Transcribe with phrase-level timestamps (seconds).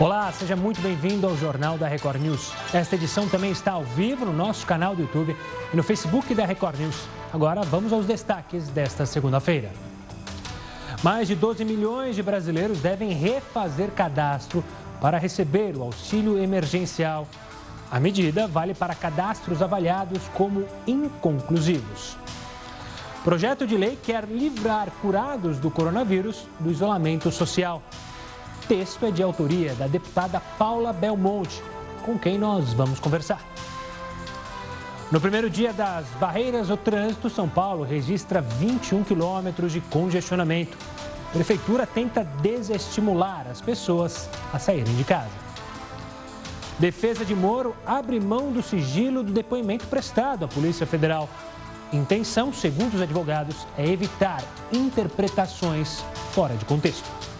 [0.00, 2.52] Olá, seja muito bem-vindo ao Jornal da Record News.
[2.72, 5.36] Esta edição também está ao vivo no nosso canal do YouTube
[5.72, 7.06] e no Facebook da Record News.
[7.32, 9.70] Agora vamos aos destaques desta segunda-feira.
[11.00, 14.64] Mais de 12 milhões de brasileiros devem refazer cadastro
[15.00, 17.28] para receber o auxílio emergencial.
[17.88, 22.16] A medida vale para cadastros avaliados como inconclusivos.
[23.22, 27.80] Projeto de lei quer livrar curados do coronavírus do isolamento social
[28.68, 31.62] texto é de autoria da deputada Paula Belmonte,
[32.04, 33.40] com quem nós vamos conversar.
[35.12, 40.76] No primeiro dia das barreiras ao trânsito, São Paulo registra 21 quilômetros de congestionamento.
[41.28, 45.44] A prefeitura tenta desestimular as pessoas a saírem de casa.
[46.78, 51.28] Defesa de Moro abre mão do sigilo do depoimento prestado à Polícia Federal.
[51.92, 57.33] Intenção, segundo os advogados, é evitar interpretações fora de contexto.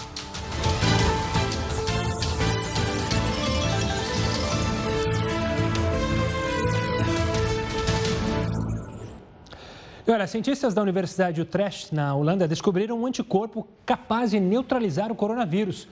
[10.06, 15.10] E olha, cientistas da Universidade de Utrecht, na Holanda, descobriram um anticorpo capaz de neutralizar
[15.10, 15.88] o coronavírus.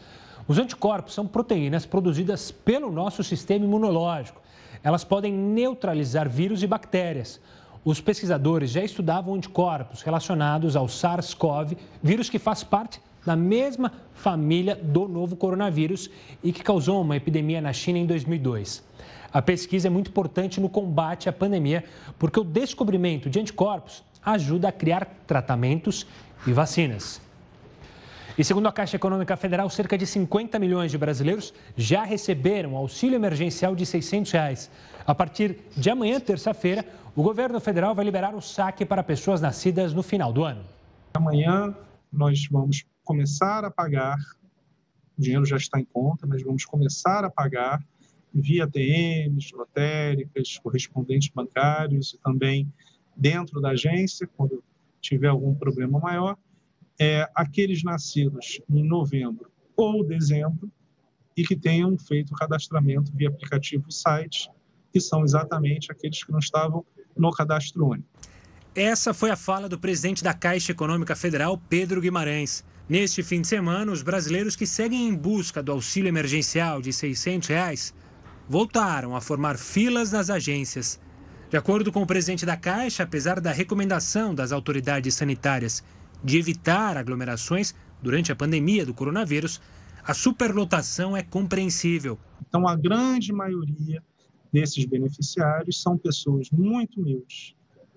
[0.46, 4.42] Os anticorpos são proteínas produzidas pelo nosso sistema imunológico.
[4.84, 7.40] Elas podem neutralizar vírus e bactérias.
[7.82, 14.76] Os pesquisadores já estudavam anticorpos relacionados ao SARS-CoV, vírus que faz parte da mesma família
[14.76, 16.10] do novo coronavírus
[16.44, 18.84] e que causou uma epidemia na China em 2002.
[19.32, 21.84] A pesquisa é muito importante no combate à pandemia,
[22.18, 26.06] porque o descobrimento de anticorpos ajuda a criar tratamentos
[26.46, 27.20] e vacinas.
[28.36, 33.16] E segundo a Caixa Econômica Federal, cerca de 50 milhões de brasileiros já receberam auxílio
[33.16, 34.70] emergencial de 600 reais.
[35.06, 39.92] A partir de amanhã, terça-feira, o governo federal vai liberar o saque para pessoas nascidas
[39.92, 40.64] no final do ano.
[41.14, 41.74] Amanhã
[42.10, 44.16] nós vamos começar a pagar,
[45.18, 47.82] o dinheiro já está em conta, mas vamos começar a pagar
[48.34, 52.72] via ATMs, lotéricas, correspondentes bancários e também
[53.16, 54.62] dentro da agência, quando
[55.00, 56.36] tiver algum problema maior,
[56.98, 60.70] é, aqueles nascidos em novembro ou dezembro
[61.36, 64.50] e que tenham feito o cadastramento via aplicativo site,
[64.92, 66.84] que são exatamente aqueles que não estavam
[67.16, 68.08] no cadastro único.
[68.74, 72.64] Essa foi a fala do presidente da Caixa Econômica Federal, Pedro Guimarães.
[72.88, 77.48] Neste fim de semana, os brasileiros que seguem em busca do auxílio emergencial de 600
[77.48, 77.94] reais
[78.48, 81.00] voltaram a formar filas nas agências.
[81.50, 85.84] De acordo com o presidente da Caixa, apesar da recomendação das autoridades sanitárias
[86.24, 89.60] de evitar aglomerações durante a pandemia do coronavírus,
[90.04, 92.18] a superlotação é compreensível.
[92.48, 94.02] Então, a grande maioria
[94.52, 97.54] desses beneficiários são pessoas muito humildes,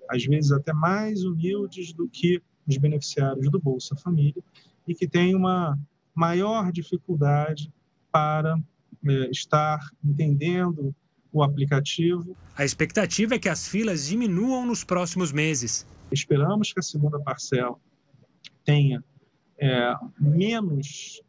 [0.09, 4.41] às vezes até mais humildes do que os beneficiários do Bolsa Família,
[4.87, 5.77] e que têm uma
[6.13, 7.71] maior dificuldade
[8.11, 8.57] para
[9.07, 10.93] é, estar entendendo
[11.31, 12.35] o aplicativo.
[12.55, 15.85] A expectativa é que as filas diminuam nos próximos meses.
[16.11, 17.75] Esperamos que a segunda parcela
[18.63, 19.03] tenha
[19.57, 21.21] é, menos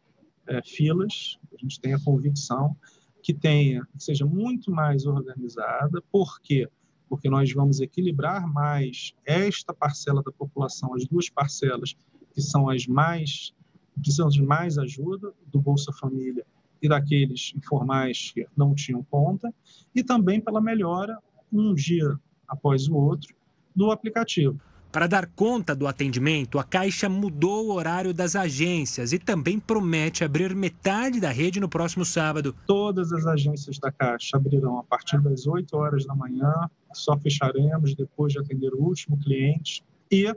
[0.47, 2.77] é, filas, a gente tenha convicção
[3.23, 6.01] que tenha, que seja muito mais organizada.
[6.13, 6.69] Por quê?
[7.09, 11.97] Porque nós vamos equilibrar mais esta parcela da população, as duas parcelas
[12.33, 13.53] que são as mais
[13.93, 16.47] que precisam de mais ajuda do Bolsa Família
[16.83, 19.53] e daqueles informais que não tinham conta,
[19.95, 21.19] e também pela melhora,
[21.53, 23.35] um dia após o outro,
[23.75, 24.61] do aplicativo.
[24.97, 30.25] Para dar conta do atendimento, a Caixa mudou o horário das agências e também promete
[30.25, 32.55] abrir metade da rede no próximo sábado.
[32.67, 36.53] Todas as agências da Caixa abrirão a partir das 8 horas da manhã,
[36.95, 39.85] só fecharemos depois de atender o último cliente.
[40.11, 40.33] E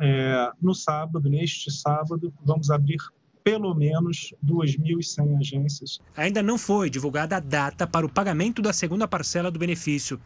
[0.00, 2.98] é, no sábado, neste sábado, vamos abrir
[3.48, 5.98] pelo menos 2.100 agências.
[6.14, 10.20] Ainda não foi divulgada a data para o pagamento da segunda parcela do benefício.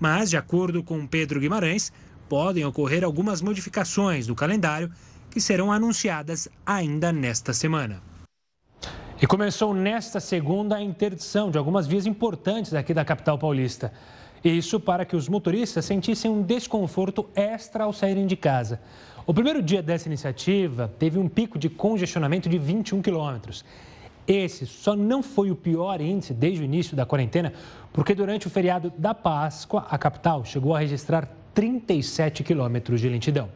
[0.00, 1.92] Mas, de acordo com Pedro Guimarães,
[2.30, 4.90] podem ocorrer algumas modificações do calendário
[5.30, 8.02] que serão anunciadas ainda nesta semana.
[9.20, 13.92] E começou nesta segunda a interdição de algumas vias importantes aqui da capital paulista.
[14.44, 18.80] Isso para que os motoristas sentissem um desconforto extra ao saírem de casa.
[19.24, 23.64] O primeiro dia dessa iniciativa teve um pico de congestionamento de 21 quilômetros.
[24.26, 27.52] Esse só não foi o pior índice desde o início da quarentena,
[27.92, 33.48] porque durante o feriado da Páscoa, a capital chegou a registrar 37 quilômetros de lentidão.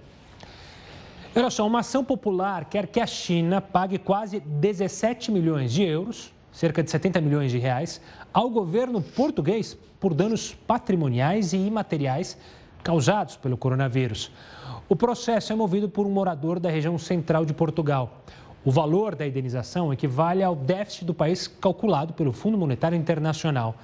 [1.34, 6.32] Olha só, uma ação popular quer que a China pague quase 17 milhões de euros,
[6.56, 8.00] cerca de 70 milhões de reais,
[8.32, 12.38] ao governo português por danos patrimoniais e imateriais
[12.82, 14.32] causados pelo coronavírus.
[14.88, 18.22] O processo é movido por um morador da região central de Portugal.
[18.64, 23.74] O valor da indenização equivale ao déficit do país calculado pelo Fundo Monetário Internacional.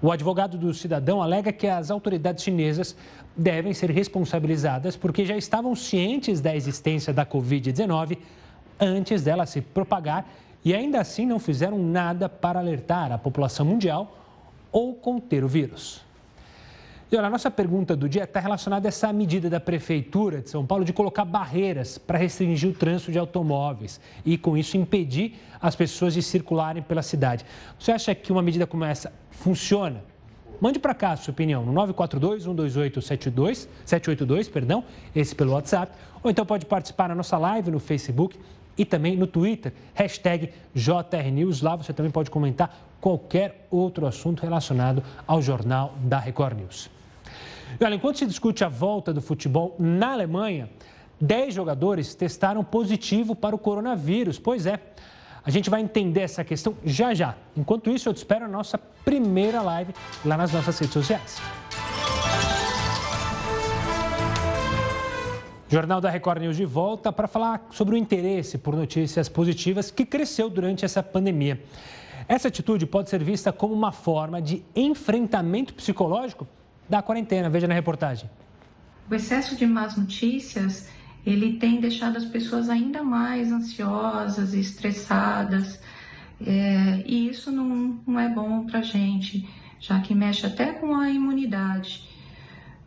[0.00, 2.96] O advogado do cidadão alega que as autoridades chinesas
[3.36, 8.16] devem ser responsabilizadas porque já estavam cientes da existência da Covid-19
[8.80, 10.26] antes dela se propagar
[10.64, 14.18] e ainda assim não fizeram nada para alertar a população mundial
[14.72, 16.02] ou conter o vírus.
[17.12, 20.50] E olha, a nossa pergunta do dia está relacionada a essa medida da Prefeitura de
[20.50, 25.38] São Paulo de colocar barreiras para restringir o trânsito de automóveis e, com isso, impedir
[25.60, 27.44] as pessoas de circularem pela cidade.
[27.78, 30.02] Você acha que uma medida como essa funciona?
[30.60, 34.82] Mande para cá a sua opinião no 942-128-782, perdão,
[35.14, 38.38] esse pelo WhatsApp, ou então pode participar na nossa live no Facebook
[38.76, 41.62] e também no Twitter, hashtag JRNews.
[41.62, 46.90] Lá você também pode comentar qualquer outro assunto relacionado ao Jornal da Record News.
[47.78, 50.68] E olha, enquanto se discute a volta do futebol na Alemanha,
[51.20, 54.38] 10 jogadores testaram positivo para o coronavírus.
[54.38, 54.78] Pois é,
[55.44, 57.34] a gente vai entender essa questão já já.
[57.56, 59.94] Enquanto isso, eu te espero na nossa primeira live
[60.24, 61.63] lá nas nossas redes sociais.
[65.74, 70.06] Jornal da Record News de volta para falar sobre o interesse por notícias positivas que
[70.06, 71.60] cresceu durante essa pandemia.
[72.28, 76.46] Essa atitude pode ser vista como uma forma de enfrentamento psicológico
[76.88, 77.50] da quarentena.
[77.50, 78.30] Veja na reportagem.
[79.10, 80.88] O excesso de más notícias,
[81.26, 85.80] ele tem deixado as pessoas ainda mais ansiosas e estressadas.
[86.40, 89.44] É, e isso não, não é bom para a gente,
[89.80, 92.13] já que mexe até com a imunidade.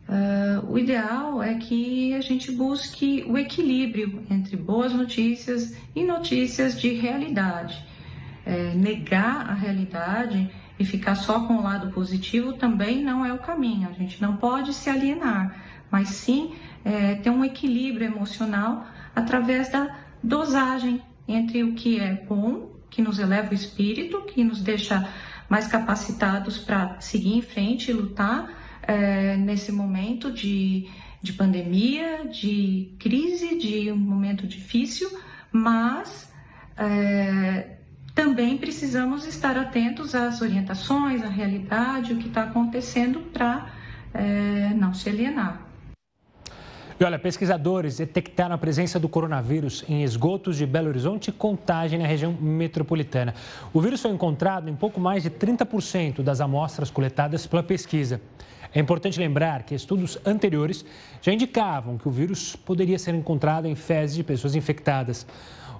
[0.08, 6.80] Uh, o ideal é que a gente busque o equilíbrio entre boas notícias e notícias
[6.80, 7.84] de realidade.
[8.46, 13.38] É, negar a realidade e ficar só com o lado positivo também não é o
[13.38, 13.86] caminho.
[13.90, 15.54] A gente não pode se alienar,
[15.90, 22.70] mas sim é, ter um equilíbrio emocional através da dosagem entre o que é bom,
[22.88, 25.06] que nos eleva o espírito, que nos deixa
[25.50, 28.48] mais capacitados para seguir em frente e lutar
[28.88, 30.88] é, nesse momento de,
[31.22, 35.10] de pandemia, de crise, de um momento difícil,
[35.52, 36.32] mas
[36.76, 37.76] é,
[38.14, 43.70] também precisamos estar atentos às orientações, à realidade, o que está acontecendo para
[44.14, 45.68] é, não se alienar.
[46.98, 51.96] E olha, pesquisadores detectaram a presença do coronavírus em esgotos de Belo Horizonte e Contagem
[51.96, 53.34] na região metropolitana.
[53.72, 58.20] O vírus foi encontrado em pouco mais de 30% das amostras coletadas pela pesquisa.
[58.74, 60.84] É importante lembrar que estudos anteriores
[61.22, 65.26] já indicavam que o vírus poderia ser encontrado em fezes de pessoas infectadas.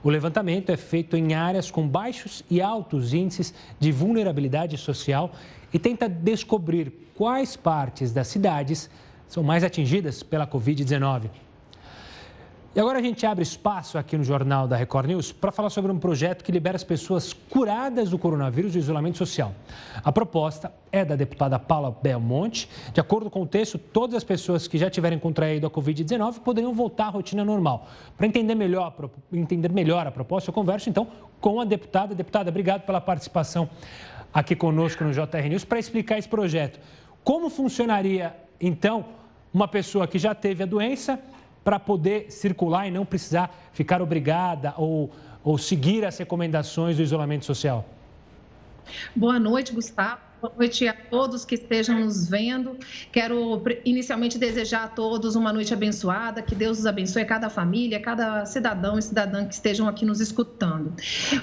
[0.02, 5.32] O levantamento é feito em áreas com baixos e altos índices de vulnerabilidade social
[5.72, 8.88] e tenta descobrir quais partes das cidades
[9.26, 11.28] são mais atingidas pela Covid-19.
[12.76, 15.90] E agora a gente abre espaço aqui no Jornal da Record News para falar sobre
[15.90, 19.54] um projeto que libera as pessoas curadas do coronavírus do isolamento social.
[20.04, 22.68] A proposta é da deputada Paula Belmonte.
[22.92, 26.74] De acordo com o texto, todas as pessoas que já tiverem contraído a Covid-19 poderiam
[26.74, 27.88] voltar à rotina normal.
[28.18, 28.94] Para entender melhor,
[29.32, 31.08] entender melhor a proposta, eu converso então
[31.40, 32.14] com a deputada.
[32.14, 33.68] Deputada, obrigado pela participação
[34.32, 36.78] aqui conosco no JR News para explicar esse projeto.
[37.24, 39.06] Como funcionaria, então,
[39.54, 41.18] uma pessoa que já teve a doença
[41.68, 45.10] para poder circular e não precisar ficar obrigada ou,
[45.44, 47.86] ou seguir as recomendações do isolamento social?
[49.14, 50.22] Boa noite, Gustavo.
[50.40, 52.78] Boa noite a todos que estejam nos vendo.
[53.12, 58.46] Quero inicialmente desejar a todos uma noite abençoada, que Deus os abençoe, cada família, cada
[58.46, 60.94] cidadão e cidadã que estejam aqui nos escutando.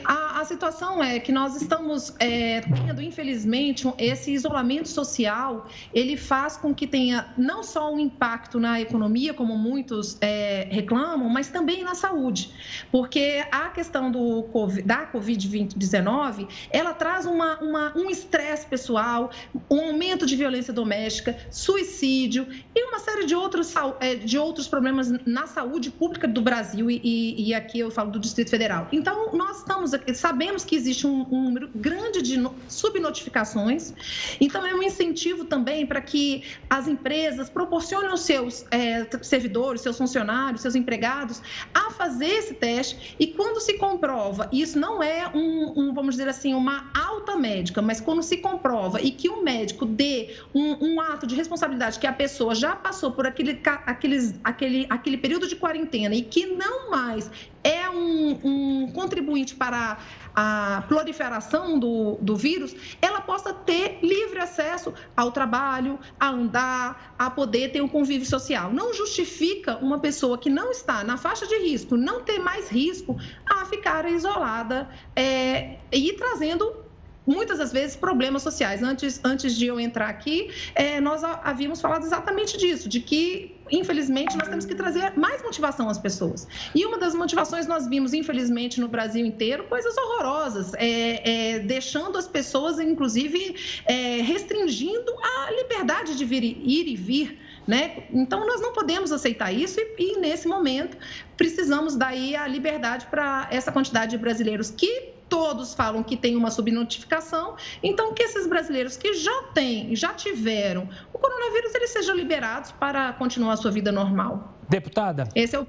[0.03, 6.56] A, a situação é que nós estamos é, tendo, infelizmente, esse isolamento social, ele faz
[6.56, 11.84] com que tenha não só um impacto na economia, como muitos é, reclamam, mas também
[11.84, 12.52] na saúde,
[12.92, 14.46] porque a questão do
[14.86, 19.32] da Covid-19, ela traz uma, uma um estresse pessoal
[19.70, 25.10] um aumento de violência doméstica, suicídio e uma série de outros, é, de outros problemas
[25.25, 28.88] na saúde pública do Brasil e, e aqui eu falo do Distrito Federal.
[28.92, 30.35] Então, nós estamos aqui, sabemos
[30.65, 32.36] que existe um, um número grande de
[32.68, 33.94] subnotificações,
[34.39, 39.98] então é um incentivo também para que as empresas proporcionem aos seus é, servidores, seus
[39.98, 41.42] funcionários, seus empregados
[41.74, 46.30] a fazer esse teste e quando se comprova, isso não é um, um vamos dizer
[46.30, 51.01] assim, uma alta médica, mas quando se comprova e que o médico dê um, um
[51.01, 55.56] ato de responsabilidade que a pessoa já passou por aquele, aqueles, aquele, aquele período de
[55.56, 57.32] quarentena e que não mais
[57.63, 59.98] é um, um contribuinte para
[60.36, 67.30] a proliferação do, do vírus, ela possa ter livre acesso ao trabalho, a andar, a
[67.30, 68.72] poder ter um convívio social.
[68.74, 73.18] Não justifica uma pessoa que não está na faixa de risco não ter mais risco
[73.46, 76.85] a ficar isolada é, e trazendo
[77.25, 78.84] muitas das vezes problemas sociais.
[78.84, 84.38] Antes, antes de eu entrar aqui, é, nós havíamos falado exatamente disso, de que, infelizmente,
[84.38, 86.48] nós temos que trazer mais motivação às pessoas.
[86.74, 92.17] E uma das motivações nós vimos, infelizmente, no Brasil inteiro, coisas horrorosas, é, é, deixando
[92.17, 93.55] as pessoas, inclusive,
[93.86, 97.39] é, restringindo a liberdade de vir, ir e vir.
[97.67, 98.03] Né?
[98.12, 100.96] Então, nós não podemos aceitar isso e, e, nesse momento,
[101.36, 106.50] precisamos daí a liberdade para essa quantidade de brasileiros que todos falam que tem uma
[106.50, 112.72] subnotificação, então que esses brasileiros que já têm, já tiveram o coronavírus, eles sejam liberados
[112.72, 114.56] para continuar a sua vida normal.
[114.70, 115.27] Deputada.
[115.36, 115.68] Esse é o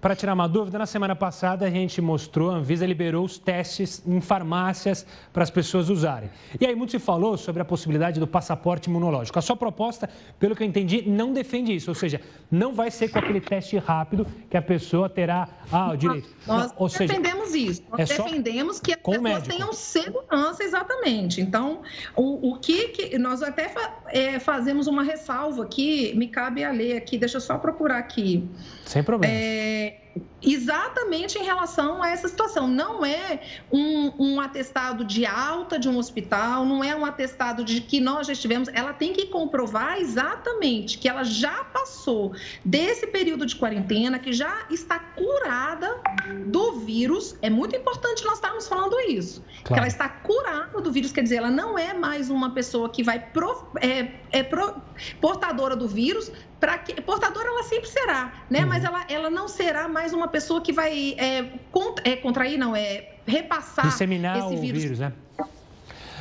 [0.00, 4.02] para tirar uma dúvida, na semana passada a gente mostrou, a Anvisa liberou os testes
[4.06, 6.30] em farmácias para as pessoas usarem.
[6.60, 9.38] E aí muito se falou sobre a possibilidade do passaporte imunológico.
[9.38, 10.08] A sua proposta,
[10.38, 12.20] pelo que eu entendi, não defende isso, ou seja,
[12.50, 16.28] não vai ser com aquele teste rápido que a pessoa terá ah, o direito.
[16.46, 17.82] Nós seja, defendemos isso.
[17.90, 21.40] Nós é defendemos que as pessoas tenham segurança, exatamente.
[21.40, 21.82] Então,
[22.16, 26.70] o, o que, que nós até fa, é, fazemos uma ressalva aqui, me cabe a
[26.70, 28.48] ler aqui, deixa eu só procurar aqui.
[28.88, 29.36] Sem problemas.
[29.38, 29.96] É,
[30.42, 32.68] exatamente em relação a essa situação.
[32.68, 37.80] Não é um, um, atestado de alta de um hospital, não é um atestado de
[37.80, 38.68] que nós já estivemos.
[38.72, 42.32] Ela tem que comprovar exatamente que ela já passou
[42.64, 46.00] desse período de quarentena, que já está curada
[46.46, 47.36] do vírus.
[47.42, 49.42] É muito importante nós estarmos falando isso.
[49.64, 49.74] Claro.
[49.74, 53.02] Que ela está curada do vírus, quer dizer, ela não é mais uma pessoa que
[53.02, 54.80] vai pro, é, é pro,
[55.20, 58.60] portadora do vírus, para que portadora ela sempre será, né?
[58.60, 58.66] Uhum.
[58.66, 62.74] Mas ela, ela não será mais uma pessoa que vai é, cont, é, contrair, não
[62.74, 64.78] é repassar Disseminar esse vírus.
[64.78, 65.12] o vírus, né?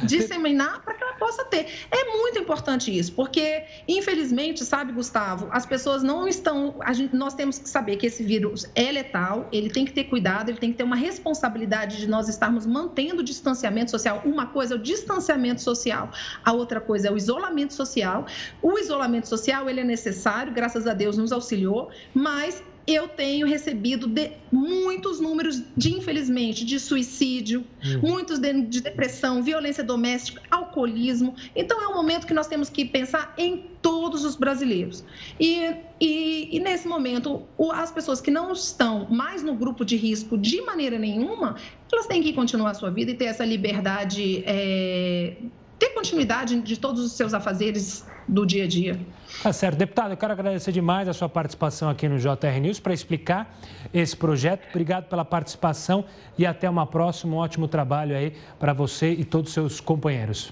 [0.03, 1.67] disseminar para que ela possa ter.
[1.91, 6.75] É muito importante isso, porque, infelizmente, sabe, Gustavo, as pessoas não estão.
[6.93, 10.49] Gente, nós temos que saber que esse vírus é letal, ele tem que ter cuidado,
[10.49, 14.21] ele tem que ter uma responsabilidade de nós estarmos mantendo o distanciamento social.
[14.25, 16.11] Uma coisa é o distanciamento social,
[16.43, 18.25] a outra coisa é o isolamento social.
[18.61, 24.07] O isolamento social ele é necessário, graças a Deus nos auxiliou, mas eu tenho recebido
[24.07, 27.99] de, muitos números de, infelizmente, de suicídio, uhum.
[28.11, 31.35] muitos de, de, depressão, violência doméstica, alcoolismo.
[31.53, 35.03] Então, é um momento que nós temos que pensar em todos os brasileiros.
[35.37, 39.97] E, e, e nesse momento, o, as pessoas que não estão mais no grupo de
[39.97, 41.57] risco de maneira nenhuma,
[41.91, 44.43] elas têm que continuar a sua vida e ter essa liberdade.
[44.45, 45.35] É,
[45.77, 48.99] ter continuidade de todos os seus afazeres do dia a dia.
[49.41, 49.77] Tá certo.
[49.77, 53.57] Deputado, eu quero agradecer demais a sua participação aqui no JR News para explicar
[53.93, 54.67] esse projeto.
[54.69, 56.05] Obrigado pela participação
[56.37, 57.35] e até uma próxima.
[57.35, 60.51] Um ótimo trabalho aí para você e todos os seus companheiros.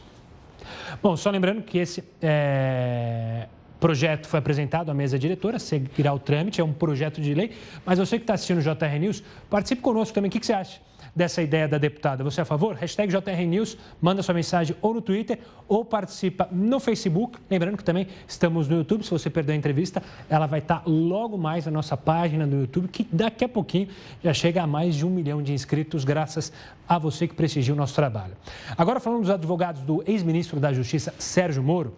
[1.02, 3.48] Bom, só lembrando que esse é...
[3.80, 7.52] projeto foi apresentado à mesa diretora, seguirá o trâmite, é um projeto de lei.
[7.86, 10.30] Mas você que está assistindo o JR News, participe conosco também.
[10.30, 10.80] O que, que você acha?
[11.16, 12.24] Dessa ideia da deputada.
[12.24, 12.76] Você é a favor?
[12.76, 17.40] Hashtag JR News, manda sua mensagem ou no Twitter ou participa no Facebook.
[17.50, 19.04] Lembrando que também estamos no YouTube.
[19.04, 22.90] Se você perdeu a entrevista, ela vai estar logo mais na nossa página do YouTube,
[22.90, 23.88] que daqui a pouquinho
[24.24, 26.52] já chega a mais de um milhão de inscritos, graças
[26.88, 28.34] a você que prestigia o nosso trabalho.
[28.78, 31.96] Agora, falando dos advogados do ex-ministro da Justiça, Sérgio Moro,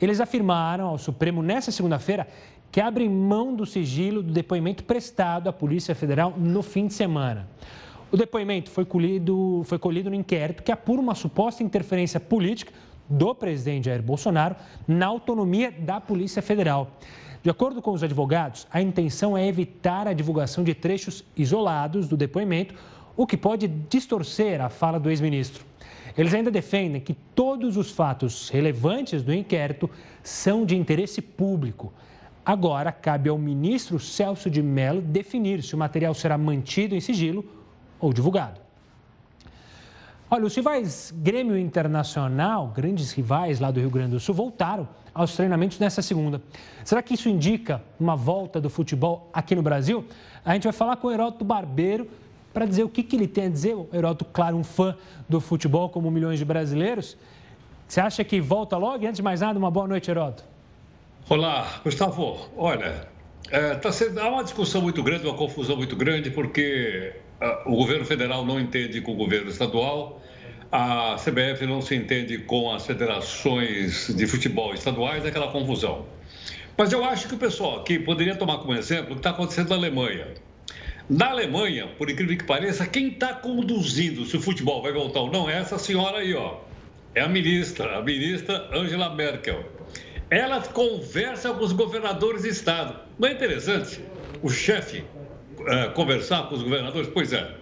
[0.00, 2.26] eles afirmaram ao Supremo nesta segunda-feira
[2.70, 7.48] que abrem mão do sigilo do depoimento prestado à Polícia Federal no fim de semana.
[8.10, 12.72] O depoimento foi colhido, foi colhido no inquérito que apura uma suposta interferência política
[13.08, 14.54] do presidente Jair Bolsonaro
[14.86, 16.90] na autonomia da Polícia Federal.
[17.42, 22.16] De acordo com os advogados, a intenção é evitar a divulgação de trechos isolados do
[22.16, 22.74] depoimento,
[23.16, 25.64] o que pode distorcer a fala do ex-ministro.
[26.16, 29.90] Eles ainda defendem que todos os fatos relevantes do inquérito
[30.22, 31.92] são de interesse público.
[32.44, 37.44] Agora, cabe ao ministro Celso de Mello definir se o material será mantido em sigilo
[38.00, 38.60] ou divulgado.
[40.28, 45.34] Olha, os rivais Grêmio Internacional, grandes rivais lá do Rio Grande do Sul, voltaram aos
[45.36, 46.42] treinamentos nessa segunda.
[46.84, 50.04] Será que isso indica uma volta do futebol aqui no Brasil?
[50.44, 52.08] A gente vai falar com o Heródoto Barbeiro
[52.52, 53.74] para dizer o que, que ele tem a dizer.
[53.74, 54.96] O Heródoto, claro, um fã
[55.28, 57.16] do futebol, como milhões de brasileiros.
[57.86, 59.04] Você acha que volta logo?
[59.04, 60.42] E antes de mais nada, uma boa noite, Heródoto.
[61.28, 62.48] Olá, Gustavo.
[62.56, 63.08] Olha,
[63.48, 67.14] é, tá sendo, há uma discussão muito grande, uma confusão muito grande, porque
[67.66, 70.22] o governo federal não entende com o governo estadual
[70.70, 76.06] a CBF não se entende com as federações de futebol estaduais, é aquela confusão.
[76.76, 79.70] Mas eu acho que o pessoal aqui poderia tomar como exemplo o que está acontecendo
[79.70, 80.28] na Alemanha.
[81.08, 85.30] Na Alemanha, por incrível que pareça, quem está conduzindo se o futebol vai voltar ou
[85.30, 86.58] não é essa senhora aí, ó.
[87.14, 89.64] É a ministra, a ministra Angela Merkel.
[90.28, 92.98] Ela conversa com os governadores de estado.
[93.18, 94.00] Não é interessante
[94.42, 95.04] o chefe
[95.66, 97.08] uh, conversar com os governadores?
[97.12, 97.54] Pois é.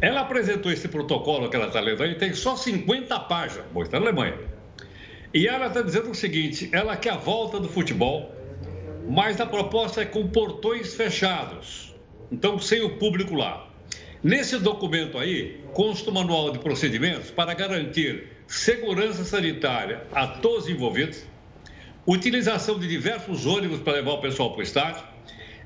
[0.00, 3.64] Ela apresentou esse protocolo que ela está lendo aí, tem só 50 páginas.
[3.72, 4.38] Bom, está na Alemanha.
[5.32, 8.34] E ela está dizendo o seguinte: ela quer a volta do futebol,
[9.08, 11.94] mas a proposta é com portões fechados.
[12.30, 13.68] Então, sem o público lá.
[14.22, 20.70] Nesse documento aí, consta o manual de procedimentos para garantir segurança sanitária a todos os
[20.70, 21.24] envolvidos,
[22.06, 25.04] utilização de diversos ônibus para levar o pessoal para o estádio,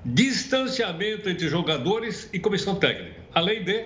[0.05, 3.85] distanciamento entre jogadores e comissão técnica, além de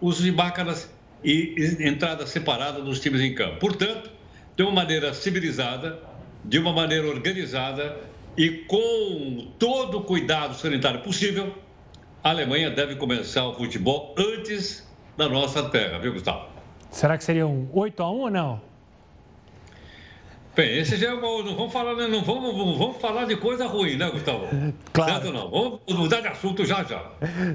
[0.00, 0.92] uso de máquinas
[1.24, 3.58] e entrada separada dos times em campo.
[3.58, 4.10] Portanto,
[4.56, 5.98] de uma maneira civilizada,
[6.44, 7.96] de uma maneira organizada
[8.36, 11.54] e com todo o cuidado sanitário possível,
[12.24, 16.46] a Alemanha deve começar o futebol antes da nossa terra, viu, Gustavo?
[16.90, 18.71] Será que seria um 8 a 1 ou não?
[20.54, 23.66] Bem, esse já é uma, não vamos falar, não vamos, não vamos falar de coisa
[23.66, 24.48] ruim, né, Gustavo?
[24.92, 25.12] Claro.
[25.12, 25.50] Certo não?
[25.50, 27.10] Vamos mudar de assunto já já.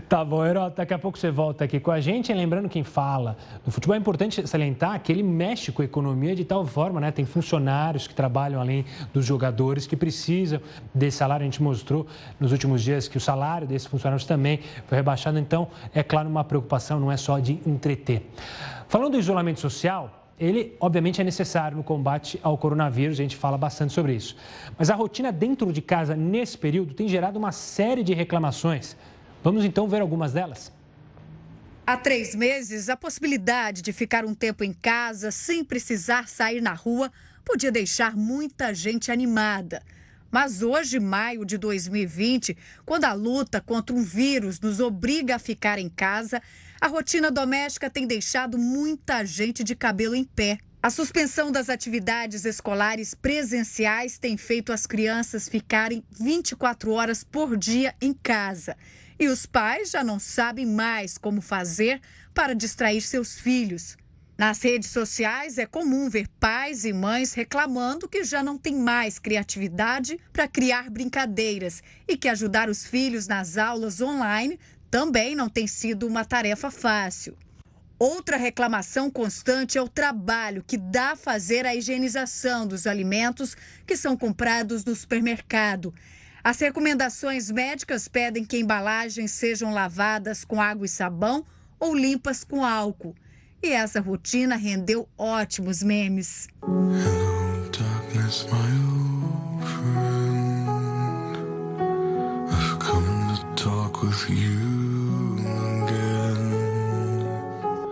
[0.09, 2.31] Tá bom, Herói, daqui a pouco você volta aqui com a gente.
[2.31, 6.35] E lembrando quem fala, no futebol é importante salientar que ele mexe com a economia
[6.35, 7.11] de tal forma, né?
[7.11, 10.59] Tem funcionários que trabalham além dos jogadores que precisam
[10.91, 11.43] desse salário.
[11.43, 12.07] A gente mostrou
[12.39, 15.37] nos últimos dias que o salário desses funcionários também foi rebaixado.
[15.37, 18.27] Então, é claro, uma preocupação não é só de entreter.
[18.87, 23.57] Falando do isolamento social, ele, obviamente, é necessário no combate ao coronavírus, a gente fala
[23.57, 24.35] bastante sobre isso.
[24.77, 28.95] Mas a rotina dentro de casa nesse período tem gerado uma série de reclamações.
[29.43, 30.71] Vamos então ver algumas delas.
[31.85, 36.73] Há três meses, a possibilidade de ficar um tempo em casa sem precisar sair na
[36.73, 37.11] rua
[37.43, 39.81] podia deixar muita gente animada.
[40.29, 45.79] Mas hoje, maio de 2020, quando a luta contra um vírus nos obriga a ficar
[45.79, 46.41] em casa,
[46.79, 50.59] a rotina doméstica tem deixado muita gente de cabelo em pé.
[50.81, 57.95] A suspensão das atividades escolares presenciais tem feito as crianças ficarem 24 horas por dia
[57.99, 58.77] em casa.
[59.19, 61.99] E os pais já não sabem mais como fazer
[62.33, 63.97] para distrair seus filhos.
[64.37, 69.17] Nas redes sociais é comum ver pais e mães reclamando que já não tem mais
[69.17, 75.67] criatividade para criar brincadeiras e que ajudar os filhos nas aulas online também não tem
[75.67, 77.37] sido uma tarefa fácil.
[77.99, 83.97] Outra reclamação constante é o trabalho que dá a fazer a higienização dos alimentos que
[83.97, 85.93] são comprados no supermercado.
[86.43, 91.43] As recomendações médicas pedem que embalagens sejam lavadas com água e sabão
[91.79, 93.15] ou limpas com álcool.
[93.63, 96.47] E essa rotina rendeu ótimos memes.
[96.61, 98.45] Hello, darkness,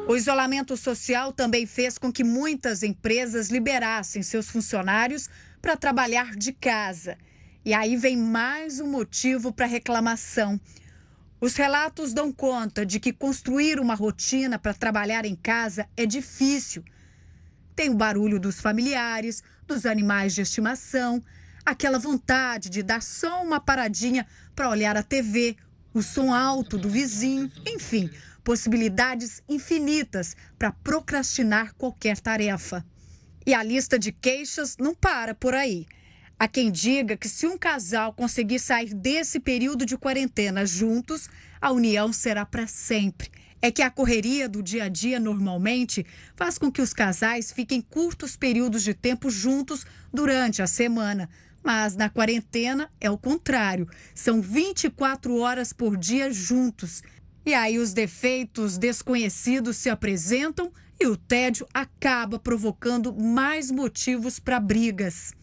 [0.08, 5.28] O isolamento social também fez com que muitas empresas liberassem seus funcionários
[5.60, 7.18] para trabalhar de casa.
[7.66, 10.62] E aí vem mais um motivo para reclamação.
[11.42, 16.84] Os relatos dão conta de que construir uma rotina para trabalhar em casa é difícil.
[17.76, 21.20] Tem o barulho dos familiares, dos animais de estimação,
[21.66, 25.58] aquela vontade de dar só uma paradinha para olhar a TV,
[25.96, 28.12] o som alto do vizinho, enfim,
[28.46, 32.86] possibilidades infinitas para procrastinar qualquer tarefa.
[33.44, 35.88] E a lista de queixas não para por aí.
[36.38, 41.28] Há quem diga que se um casal conseguir sair desse período de quarentena juntos,
[41.60, 43.32] a união será para sempre.
[43.62, 46.06] É que a correria do dia a dia normalmente
[46.36, 51.28] faz com que os casais fiquem curtos períodos de tempo juntos durante a semana.
[51.64, 53.90] Mas na quarentena é o contrário.
[54.14, 57.02] São 24 horas por dia juntos.
[57.46, 64.60] E aí os defeitos desconhecidos se apresentam e o tédio acaba provocando mais motivos para
[64.60, 65.34] brigas.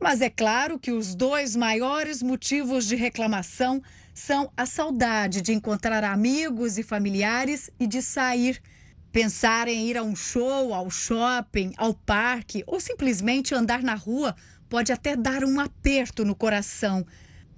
[0.00, 3.82] Mas é claro que os dois maiores motivos de reclamação
[4.14, 8.62] são a saudade de encontrar amigos e familiares e de sair.
[9.12, 14.34] Pensar em ir a um show, ao shopping, ao parque ou simplesmente andar na rua
[14.68, 17.06] pode até dar um aperto no coração.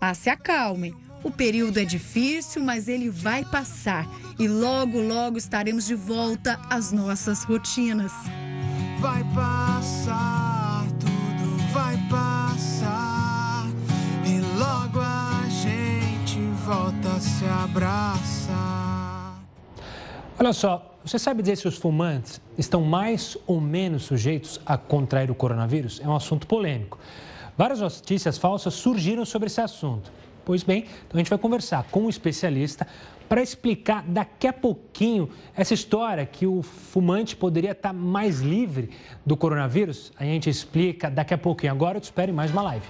[0.00, 0.94] Mas se acalmem.
[1.22, 4.06] O período é difícil, mas ele vai passar
[4.38, 8.12] e logo, logo estaremos de volta às nossas rotinas.
[9.00, 13.66] Vai passar, tudo vai passar
[14.24, 19.40] e logo a gente volta a se abraçar.
[20.38, 25.30] Olha só, você sabe dizer se os fumantes estão mais ou menos sujeitos a contrair
[25.30, 26.00] o coronavírus?
[26.02, 26.98] É um assunto polêmico.
[27.56, 30.12] Várias notícias falsas surgiram sobre esse assunto.
[30.46, 32.86] Pois bem, então a gente vai conversar com um especialista
[33.28, 38.90] para explicar daqui a pouquinho essa história que o fumante poderia estar mais livre
[39.26, 40.12] do coronavírus.
[40.16, 41.72] A gente explica daqui a pouquinho.
[41.72, 42.86] Agora eu te espero em mais uma live.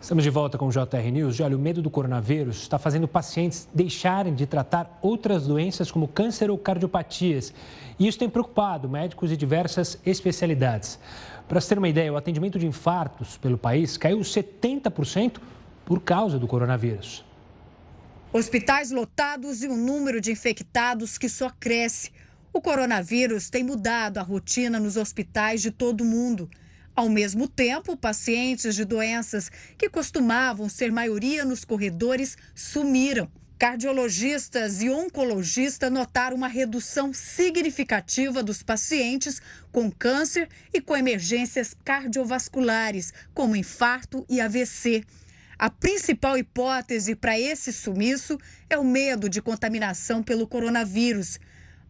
[0.00, 1.40] Estamos de volta com o JR News.
[1.40, 6.52] Olha, o medo do coronavírus está fazendo pacientes deixarem de tratar outras doenças como câncer
[6.52, 7.52] ou cardiopatias.
[7.98, 11.00] E isso tem preocupado médicos de diversas especialidades.
[11.48, 15.40] Para você ter uma ideia, o atendimento de infartos pelo país caiu 70%
[15.86, 17.24] por causa do coronavírus.
[18.30, 22.12] Hospitais lotados e um número de infectados que só cresce.
[22.52, 26.50] O coronavírus tem mudado a rotina nos hospitais de todo o mundo.
[26.94, 33.30] Ao mesmo tempo, pacientes de doenças que costumavam ser maioria nos corredores sumiram.
[33.58, 39.42] Cardiologistas e oncologistas notaram uma redução significativa dos pacientes
[39.72, 45.02] com câncer e com emergências cardiovasculares, como infarto e AVC.
[45.58, 48.38] A principal hipótese para esse sumiço
[48.70, 51.40] é o medo de contaminação pelo coronavírus.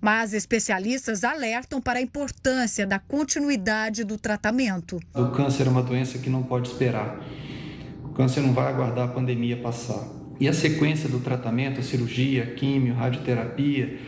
[0.01, 4.99] Mas especialistas alertam para a importância da continuidade do tratamento.
[5.13, 7.23] O câncer é uma doença que não pode esperar.
[8.05, 10.18] O câncer não vai aguardar a pandemia passar.
[10.41, 13.99] E a sequência do tratamento, a cirurgia, a químio, a radioterapia,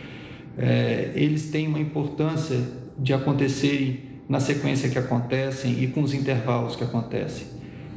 [0.57, 2.61] é, eles têm uma importância
[2.97, 7.49] de acontecerem na sequência que acontecem e com os intervalos que acontecem.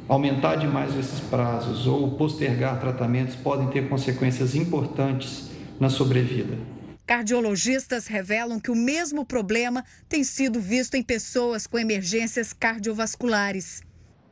[0.07, 6.57] Aumentar demais esses prazos ou postergar tratamentos podem ter consequências importantes na sobrevida.
[7.05, 13.81] Cardiologistas revelam que o mesmo problema tem sido visto em pessoas com emergências cardiovasculares.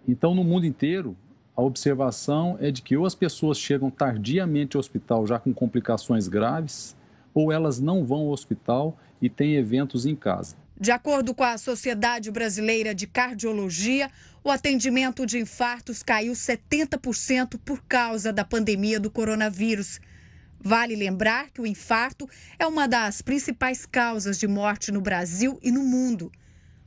[0.07, 1.15] Então, no mundo inteiro,
[1.55, 6.27] a observação é de que ou as pessoas chegam tardiamente ao hospital já com complicações
[6.27, 6.95] graves,
[7.33, 10.55] ou elas não vão ao hospital e têm eventos em casa.
[10.79, 14.09] De acordo com a Sociedade Brasileira de Cardiologia,
[14.43, 19.99] o atendimento de infartos caiu 70% por causa da pandemia do coronavírus.
[20.59, 25.71] Vale lembrar que o infarto é uma das principais causas de morte no Brasil e
[25.71, 26.31] no mundo.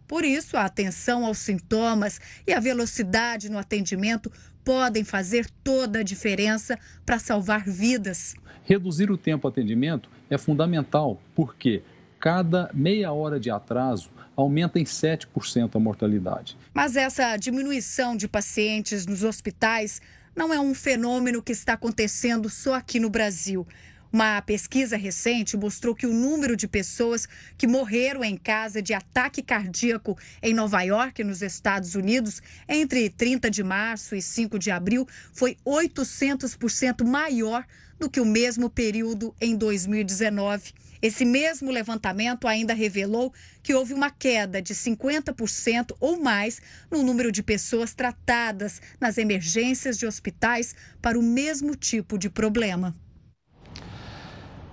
[0.06, 4.30] Por isso, a atenção aos sintomas e a velocidade no atendimento
[4.64, 8.34] podem fazer toda a diferença para salvar vidas.
[8.64, 11.82] Reduzir o tempo de atendimento é fundamental, porque
[12.18, 16.56] cada meia hora de atraso aumenta em 7% a mortalidade.
[16.72, 20.00] Mas essa diminuição de pacientes nos hospitais
[20.34, 23.66] não é um fenômeno que está acontecendo só aqui no Brasil.
[24.14, 27.26] Uma pesquisa recente mostrou que o número de pessoas
[27.58, 33.50] que morreram em casa de ataque cardíaco em Nova York, nos Estados Unidos, entre 30
[33.50, 37.66] de março e 5 de abril, foi 800% maior
[37.98, 40.72] do que o mesmo período em 2019.
[41.02, 47.32] Esse mesmo levantamento ainda revelou que houve uma queda de 50% ou mais no número
[47.32, 50.72] de pessoas tratadas nas emergências de hospitais
[51.02, 52.94] para o mesmo tipo de problema.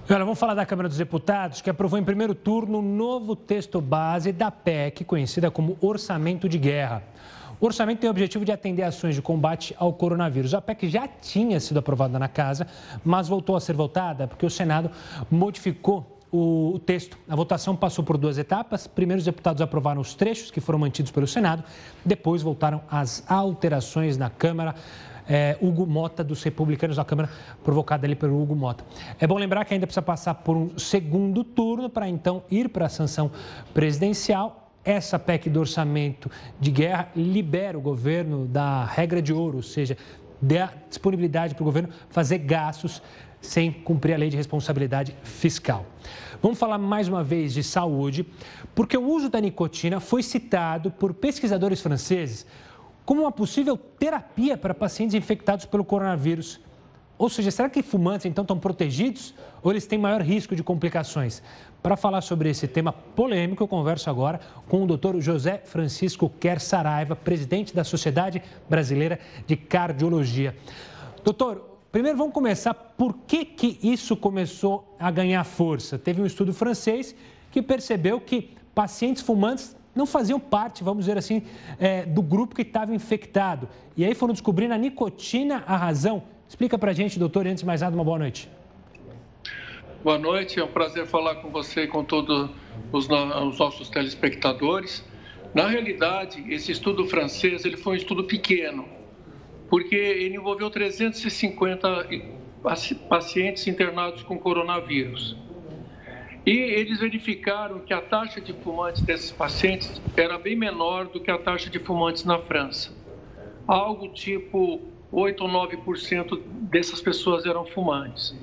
[0.03, 3.79] Agora, vamos falar da Câmara dos Deputados, que aprovou em primeiro turno um novo texto
[3.79, 7.03] base da PEC, conhecida como Orçamento de Guerra.
[7.59, 10.55] O orçamento tem o objetivo de atender ações de combate ao coronavírus.
[10.55, 12.65] A PEC já tinha sido aprovada na casa,
[13.05, 14.89] mas voltou a ser votada porque o Senado
[15.29, 17.17] modificou o, texto.
[17.29, 18.87] A votação passou por duas etapas.
[18.87, 21.63] Primeiro, os deputados aprovaram os trechos que foram mantidos pelo Senado.
[22.03, 24.73] Depois, voltaram as alterações na Câmara.
[25.33, 27.29] É, Hugo Mota, dos republicanos da Câmara,
[27.63, 28.83] provocada ali pelo Hugo Mota.
[29.17, 32.87] É bom lembrar que ainda precisa passar por um segundo turno para então ir para
[32.87, 33.31] a sanção
[33.73, 34.73] presidencial.
[34.83, 39.95] Essa PEC do orçamento de guerra libera o governo da regra de ouro, ou seja,
[40.41, 43.01] dá disponibilidade para o governo fazer gastos
[43.39, 45.85] sem cumprir a lei de responsabilidade fiscal.
[46.41, 48.25] Vamos falar mais uma vez de saúde,
[48.75, 52.45] porque o uso da nicotina foi citado por pesquisadores franceses
[53.05, 56.59] como uma possível terapia para pacientes infectados pelo coronavírus.
[57.17, 61.41] Ou seja, será que fumantes então estão protegidos ou eles têm maior risco de complicações?
[61.83, 65.19] Para falar sobre esse tema polêmico, eu converso agora com o Dr.
[65.19, 70.55] José Francisco Quer Saraiva, presidente da Sociedade Brasileira de Cardiologia.
[71.23, 75.99] Doutor, Primeiro, vamos começar por que, que isso começou a ganhar força.
[75.99, 77.13] Teve um estudo francês
[77.51, 81.43] que percebeu que pacientes fumantes não faziam parte, vamos dizer assim,
[81.80, 83.67] é, do grupo que estava infectado.
[83.95, 86.23] E aí foram descobrindo a nicotina a razão.
[86.47, 88.49] Explica para a gente, doutor, e antes de mais nada, uma boa noite.
[90.04, 92.49] Boa noite, é um prazer falar com você e com todos
[92.91, 95.06] os, os nossos telespectadores.
[95.54, 98.88] Na realidade, esse estudo francês ele foi um estudo pequeno,
[99.69, 102.08] porque ele envolveu 350
[103.08, 105.38] pacientes internados com coronavírus.
[106.45, 111.30] E eles verificaram que a taxa de fumantes desses pacientes era bem menor do que
[111.32, 112.91] a taxa de fumantes na França.
[113.67, 118.36] Algo tipo 8 ou 9% dessas pessoas eram fumantes.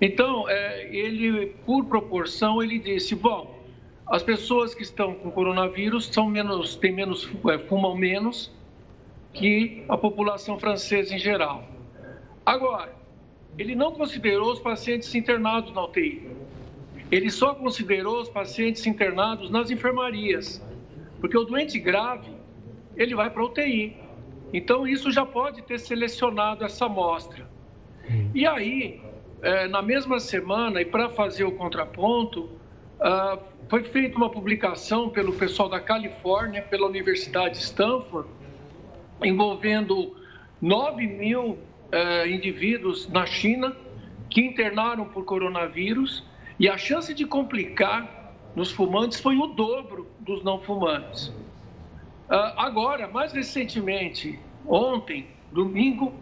[0.00, 3.58] Então, é, ele, por proporção, ele disse: bom,
[4.06, 8.52] as pessoas que estão com coronavírus são menos, têm menos, é, fumam menos
[9.32, 11.68] que a população francesa em geral.
[12.44, 12.94] Agora,
[13.58, 16.28] ele não considerou os pacientes internados na UTI.
[17.10, 20.62] Ele só considerou os pacientes internados nas enfermarias,
[21.20, 22.30] porque o doente grave,
[22.96, 23.96] ele vai para UTI.
[24.52, 27.46] Então, isso já pode ter selecionado essa amostra.
[28.34, 29.00] E aí,
[29.42, 32.50] é, na mesma semana, e para fazer o contraponto,
[33.00, 38.28] ah, foi feita uma publicação pelo pessoal da Califórnia, pela Universidade de Stanford,
[39.22, 40.16] envolvendo
[40.60, 41.58] 9 mil
[41.92, 43.76] é, indivíduos na China
[44.30, 46.24] que internaram por coronavírus
[46.58, 51.28] e a chance de complicar nos fumantes foi o dobro dos não fumantes.
[51.28, 56.12] Uh, agora, mais recentemente, ontem, domingo,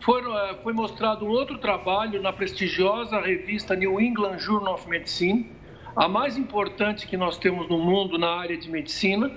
[0.00, 5.50] foi, uh, foi mostrado um outro trabalho na prestigiosa revista New England Journal of Medicine,
[5.94, 9.30] a mais importante que nós temos no mundo na área de medicina,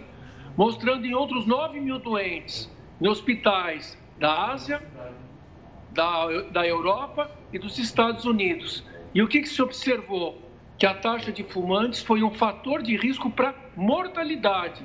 [0.58, 4.84] mostrando em outros 9 mil doentes em hospitais da Ásia,
[5.92, 8.84] da, da Europa e dos Estados Unidos,
[9.14, 10.42] e o que, que se observou?
[10.78, 14.84] Que a taxa de fumantes foi um fator de risco para mortalidade.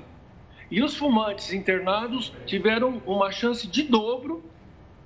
[0.71, 4.43] E os fumantes internados tiveram uma chance de dobro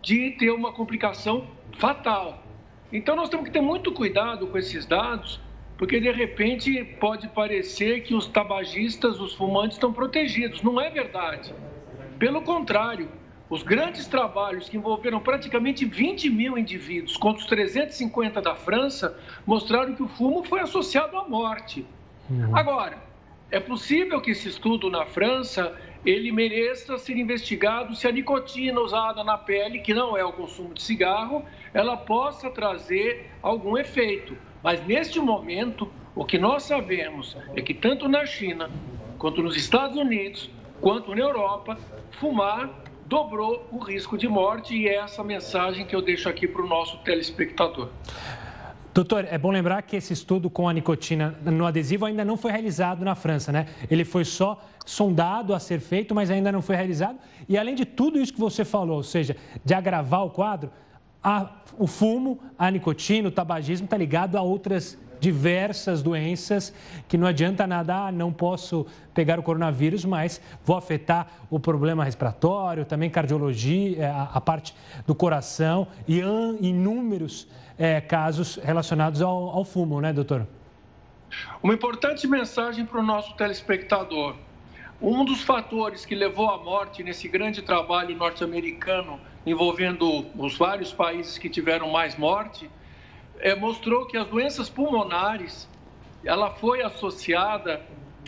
[0.01, 2.43] de ter uma complicação fatal.
[2.93, 5.41] Então nós temos que ter muito cuidado com esses dados,
[5.77, 10.63] porque de repente pode parecer que os tabagistas, os fumantes estão protegidos.
[10.63, 11.55] Não é verdade.
[12.19, 13.11] Pelo contrário,
[13.51, 19.95] os grandes trabalhos que envolveram praticamente 20 mil indivíduos contra os 350 da França mostraram
[19.95, 21.87] que o fumo foi associado à morte.
[22.29, 22.55] Uhum.
[22.55, 22.99] Agora,
[23.51, 29.25] é possível que esse estudo na França ele mereça ser investigado se a nicotina usada
[29.25, 34.37] na pele, que não é o consumo de cigarro, ela possa trazer algum efeito.
[34.63, 38.71] Mas neste momento, o que nós sabemos é que tanto na China,
[39.19, 41.79] quanto nos Estados Unidos, quanto na Europa,
[42.13, 42.71] fumar
[43.09, 46.67] dobrou o risco de morte e é essa mensagem que eu deixo aqui para o
[46.67, 47.89] nosso telespectador.
[48.93, 52.53] Doutor, é bom lembrar que esse estudo com a nicotina no adesivo ainda não foi
[52.53, 53.67] realizado na França, né?
[53.91, 57.19] Ele foi só sondado a ser feito, mas ainda não foi realizado.
[57.49, 60.71] E além de tudo isso que você falou, ou seja, de agravar o quadro,
[61.23, 66.73] a, o fumo, a nicotina, o tabagismo está ligado a outras diversas doenças
[67.09, 72.05] que não adianta nada, ah, não posso pegar o coronavírus, mas vou afetar o problema
[72.05, 74.75] respiratório, também cardiologia, a, a parte
[75.07, 76.21] do coração e
[76.61, 80.47] inúmeros é, casos relacionados ao, ao fumo, né, doutor?
[81.63, 84.35] Uma importante mensagem para o nosso telespectador.
[85.01, 91.39] Um dos fatores que levou à morte nesse grande trabalho norte-americano envolvendo os vários países
[91.39, 92.69] que tiveram mais morte
[93.41, 95.69] é, mostrou que as doenças pulmonares
[96.25, 97.81] ela foi associada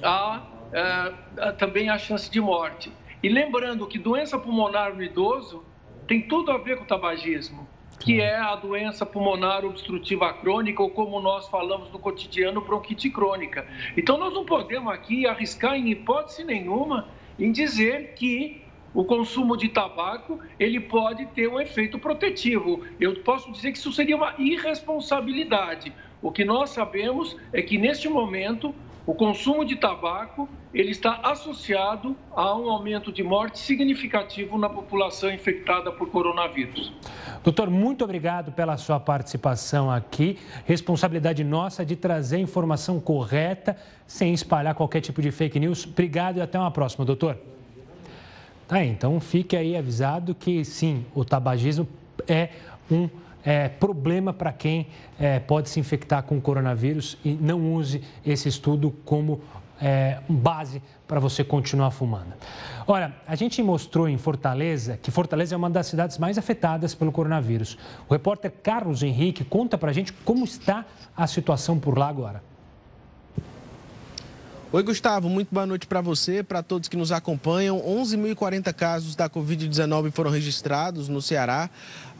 [0.02, 0.42] a,
[0.72, 2.92] é, a, também à chance de morte.
[3.22, 5.64] E lembrando que doença pulmonar no idoso
[6.06, 7.68] tem tudo a ver com o tabagismo,
[7.98, 13.66] que é a doença pulmonar obstrutiva crônica, ou como nós falamos no cotidiano, bronquite crônica.
[13.96, 18.62] Então, nós não podemos aqui arriscar em hipótese nenhuma em dizer que
[18.92, 22.82] o consumo de tabaco ele pode ter um efeito protetivo.
[22.98, 25.92] Eu posso dizer que isso seria uma irresponsabilidade.
[26.20, 28.74] O que nós sabemos é que neste momento
[29.06, 35.30] o consumo de tabaco ele está associado a um aumento de morte significativo na população
[35.32, 36.92] infectada por coronavírus.
[37.42, 40.38] Doutor, muito obrigado pela sua participação aqui.
[40.66, 43.76] Responsabilidade nossa de trazer informação correta
[44.06, 45.86] sem espalhar qualquer tipo de fake news.
[45.86, 47.38] Obrigado e até uma próxima, doutor.
[48.70, 51.88] Tá, então fique aí avisado que sim, o tabagismo
[52.28, 52.50] é
[52.88, 53.10] um
[53.44, 54.86] é, problema para quem
[55.18, 59.40] é, pode se infectar com coronavírus e não use esse estudo como
[59.82, 62.32] é, base para você continuar fumando.
[62.86, 67.10] Olha, a gente mostrou em Fortaleza que Fortaleza é uma das cidades mais afetadas pelo
[67.10, 67.76] coronavírus.
[68.08, 70.84] O repórter Carlos Henrique conta para a gente como está
[71.16, 72.40] a situação por lá agora.
[74.72, 77.80] Oi, Gustavo, muito boa noite para você, para todos que nos acompanham.
[77.80, 81.68] 11.040 casos da Covid-19 foram registrados no Ceará.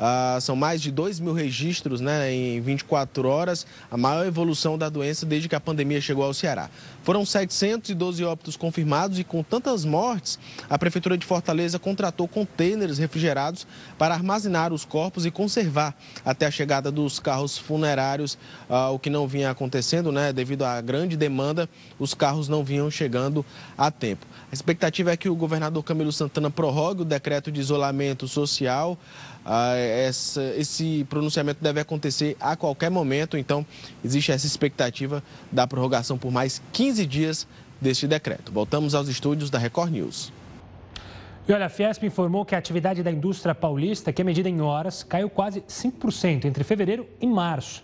[0.01, 4.89] Uh, são mais de 2 mil registros né, em 24 horas, a maior evolução da
[4.89, 6.71] doença desde que a pandemia chegou ao Ceará.
[7.05, 13.67] Foram 712 óbitos confirmados e, com tantas mortes, a Prefeitura de Fortaleza contratou contêineres refrigerados
[13.99, 19.11] para armazenar os corpos e conservar até a chegada dos carros funerários, uh, o que
[19.11, 20.33] não vinha acontecendo, né?
[20.33, 23.45] Devido à grande demanda, os carros não vinham chegando
[23.77, 24.27] a tempo.
[24.51, 28.99] A expectativa é que o governador Camilo Santana prorrogue o decreto de isolamento social.
[29.45, 33.65] Ah, essa, esse pronunciamento deve acontecer a qualquer momento, então
[34.05, 37.47] existe essa expectativa da prorrogação por mais 15 dias
[37.81, 38.53] deste decreto.
[38.53, 40.33] Voltamos aos estúdios da Record News.
[41.49, 44.61] E olha, a Fiesp informou que a atividade da indústria paulista, que é medida em
[44.61, 47.83] horas, caiu quase 5% entre fevereiro e março.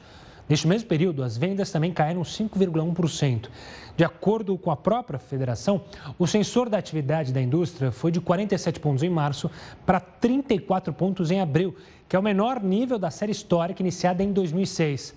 [0.49, 3.49] Neste mesmo período, as vendas também caíram 5,1%.
[3.97, 5.81] De acordo com a própria federação,
[6.19, 9.51] o sensor da atividade da indústria foi de 47 pontos em março
[9.87, 11.75] para 34 pontos em abril,
[12.07, 15.15] que é o menor nível da série histórica iniciada em 2006.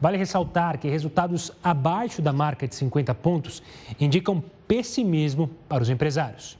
[0.00, 3.62] Vale ressaltar que resultados abaixo da marca de 50 pontos
[4.00, 6.58] indicam pessimismo para os empresários.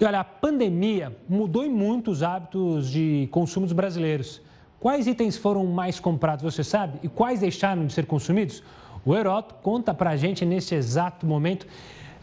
[0.00, 4.40] E olha, a pandemia mudou muito os hábitos de consumo dos brasileiros.
[4.80, 6.98] Quais itens foram mais comprados, você sabe?
[7.04, 8.64] E quais deixaram de ser consumidos?
[9.04, 11.66] O Heroto conta pra gente nesse exato momento.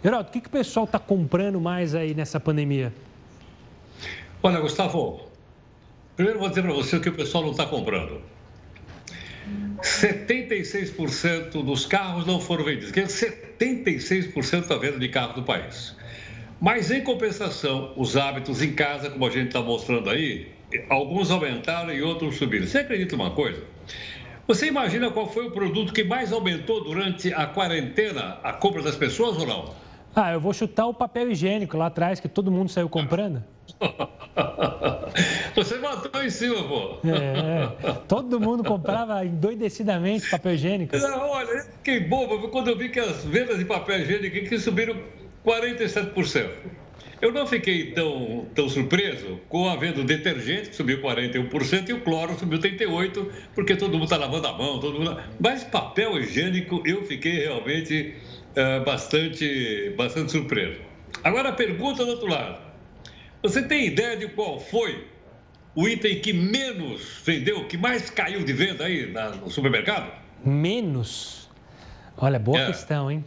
[0.03, 2.93] Heroto, o que, que o pessoal está comprando mais aí nessa pandemia?
[4.41, 5.21] Olha, Gustavo,
[6.15, 8.21] primeiro vou dizer para você o que o pessoal não está comprando.
[9.81, 15.95] 76% dos carros não foram vendidos, quer dizer, 76% da venda de carros do país.
[16.61, 20.51] Mas, em compensação, os hábitos em casa, como a gente está mostrando aí,
[20.89, 22.67] alguns aumentaram e outros subiram.
[22.67, 23.63] Você acredita uma coisa?
[24.49, 28.95] Você imagina qual foi o produto que mais aumentou durante a quarentena, a compra das
[28.95, 29.75] pessoas ou não?
[30.15, 33.43] Ah, eu vou chutar o papel higiênico lá atrás, que todo mundo saiu comprando.
[35.55, 36.97] Você matou em cima, pô.
[37.07, 40.97] É, todo mundo comprava endoidecidamente papel higiênico.
[40.97, 44.95] Não, olha, que bobo, quando eu vi que as vendas de papel higiênico subiram
[45.45, 46.49] 47%.
[47.21, 51.93] Eu não fiquei tão, tão surpreso com a venda do detergente, que subiu 41%, e
[51.93, 55.21] o cloro subiu 38%, porque todo mundo está lavando a mão, todo mundo...
[55.39, 58.15] Mas papel higiênico, eu fiquei realmente
[58.51, 60.79] uh, bastante, bastante surpreso.
[61.23, 62.61] Agora, a pergunta do outro lado.
[63.43, 65.07] Você tem ideia de qual foi
[65.75, 70.11] o item que menos vendeu, que mais caiu de venda aí na, no supermercado?
[70.43, 71.49] Menos?
[72.17, 72.67] Olha, boa é.
[72.67, 73.23] questão, hein?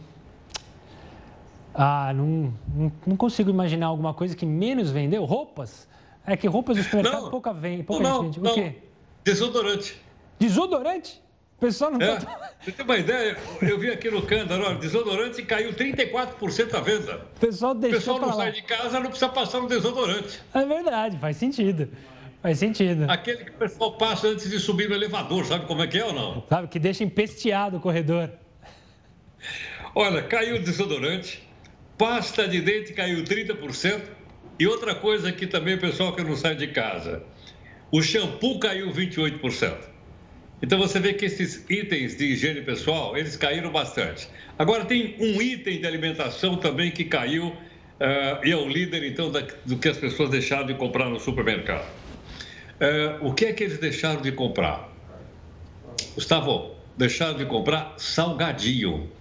[1.73, 5.25] Ah, não, não, não, consigo imaginar alguma coisa que menos vendeu.
[5.25, 5.87] Roupas?
[6.25, 7.83] É que roupas do supermercado pouca vende.
[7.83, 8.39] Pouca não, gente.
[8.39, 8.75] O quê?
[9.23, 10.01] Desodorante.
[10.39, 11.21] Desodorante?
[11.57, 12.19] O pessoal não é.
[12.61, 13.37] Você tem uma ideia?
[13.61, 17.27] Eu vi aqui no Cândaro, desodorante caiu 34% a venda.
[17.35, 20.41] O pessoal deixou O pessoal não sai de casa, não precisa passar no desodorante.
[20.53, 21.89] É verdade, faz sentido.
[22.41, 23.09] Faz sentido.
[23.09, 26.05] Aquele que o pessoal passa antes de subir no elevador, sabe como é que é
[26.05, 26.43] ou não?
[26.49, 28.29] Sabe, que deixa empesteado o corredor.
[29.95, 31.47] Olha, caiu o desodorante,
[31.97, 34.01] Pasta de dente caiu 30%.
[34.59, 37.23] E outra coisa que também pessoal que não sai de casa,
[37.91, 39.93] o shampoo caiu 28%.
[40.61, 44.29] Então você vê que esses itens de higiene pessoal, eles caíram bastante.
[44.57, 47.55] Agora tem um item de alimentação também que caiu uh,
[48.45, 51.85] e é o líder então da, do que as pessoas deixaram de comprar no supermercado.
[52.79, 54.89] Uh, o que é que eles deixaram de comprar?
[56.15, 59.11] Gustavo, deixaram de comprar salgadinho.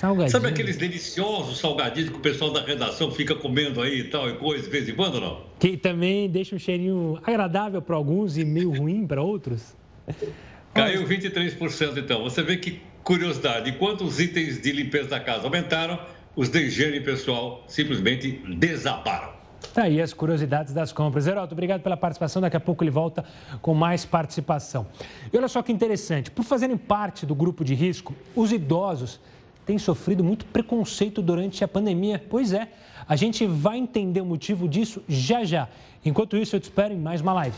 [0.00, 0.30] Salgadinho.
[0.30, 4.34] Sabe aqueles deliciosos salgadinhos que o pessoal da redação fica comendo aí e tal e
[4.36, 5.42] coisa de vez em quando, não?
[5.58, 9.76] Que também deixa um cheirinho agradável para alguns e meio ruim para outros.
[10.72, 12.22] Caiu 23% então.
[12.22, 16.00] Você vê que curiosidade, enquanto os itens de limpeza da casa aumentaram,
[16.34, 19.34] os de higiene pessoal simplesmente desabaram.
[19.74, 21.26] Tá aí as curiosidades das compras.
[21.26, 22.40] Geraldo, obrigado pela participação.
[22.40, 23.22] Daqui a pouco ele volta
[23.60, 24.86] com mais participação.
[25.30, 29.20] E olha só que interessante: por fazerem parte do grupo de risco, os idosos
[29.70, 32.20] tem sofrido muito preconceito durante a pandemia.
[32.28, 32.66] Pois é,
[33.08, 35.68] a gente vai entender o motivo disso já já.
[36.04, 37.56] Enquanto isso, eu te espero em mais uma live.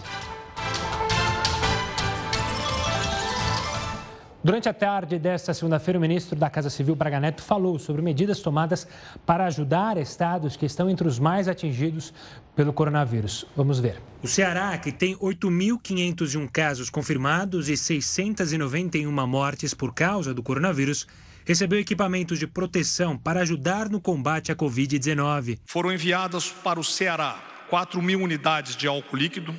[4.45, 8.41] Durante a tarde desta segunda-feira, o ministro da Casa Civil, Braga Neto, falou sobre medidas
[8.41, 8.87] tomadas
[9.25, 12.13] para ajudar estados que estão entre os mais atingidos
[12.55, 13.47] pelo coronavírus.
[13.57, 14.03] Vamos ver.
[14.23, 21.07] O Ceará, que tem 8.501 casos confirmados e 691 mortes por causa do coronavírus,
[21.45, 25.59] recebeu equipamentos de proteção para ajudar no combate à Covid-19.
[25.67, 29.55] Foram enviadas para o Ceará 4 mil unidades de álcool líquido,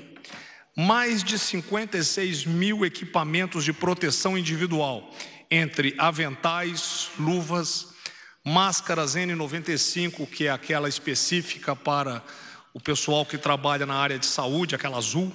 [0.78, 5.12] mais de 56 mil equipamentos de proteção individual,
[5.50, 7.88] entre aventais, luvas,
[8.46, 12.24] máscaras N95, que é aquela específica para
[12.74, 15.32] o pessoal que trabalha na área de saúde, aquela azul,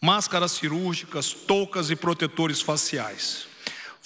[0.00, 3.48] máscaras cirúrgicas, toucas e protetores faciais.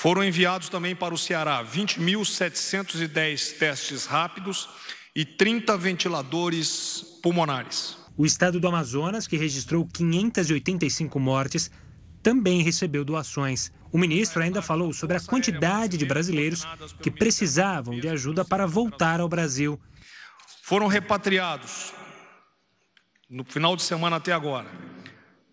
[0.01, 4.67] Foram enviados também para o Ceará 20.710 testes rápidos
[5.15, 7.99] e 30 ventiladores pulmonares.
[8.17, 11.71] O estado do Amazonas, que registrou 585 mortes,
[12.23, 13.71] também recebeu doações.
[13.93, 16.67] O ministro ainda falou sobre a quantidade de brasileiros
[17.03, 19.79] que precisavam de ajuda para voltar ao Brasil.
[20.63, 21.93] Foram repatriados,
[23.29, 24.71] no final de semana até agora,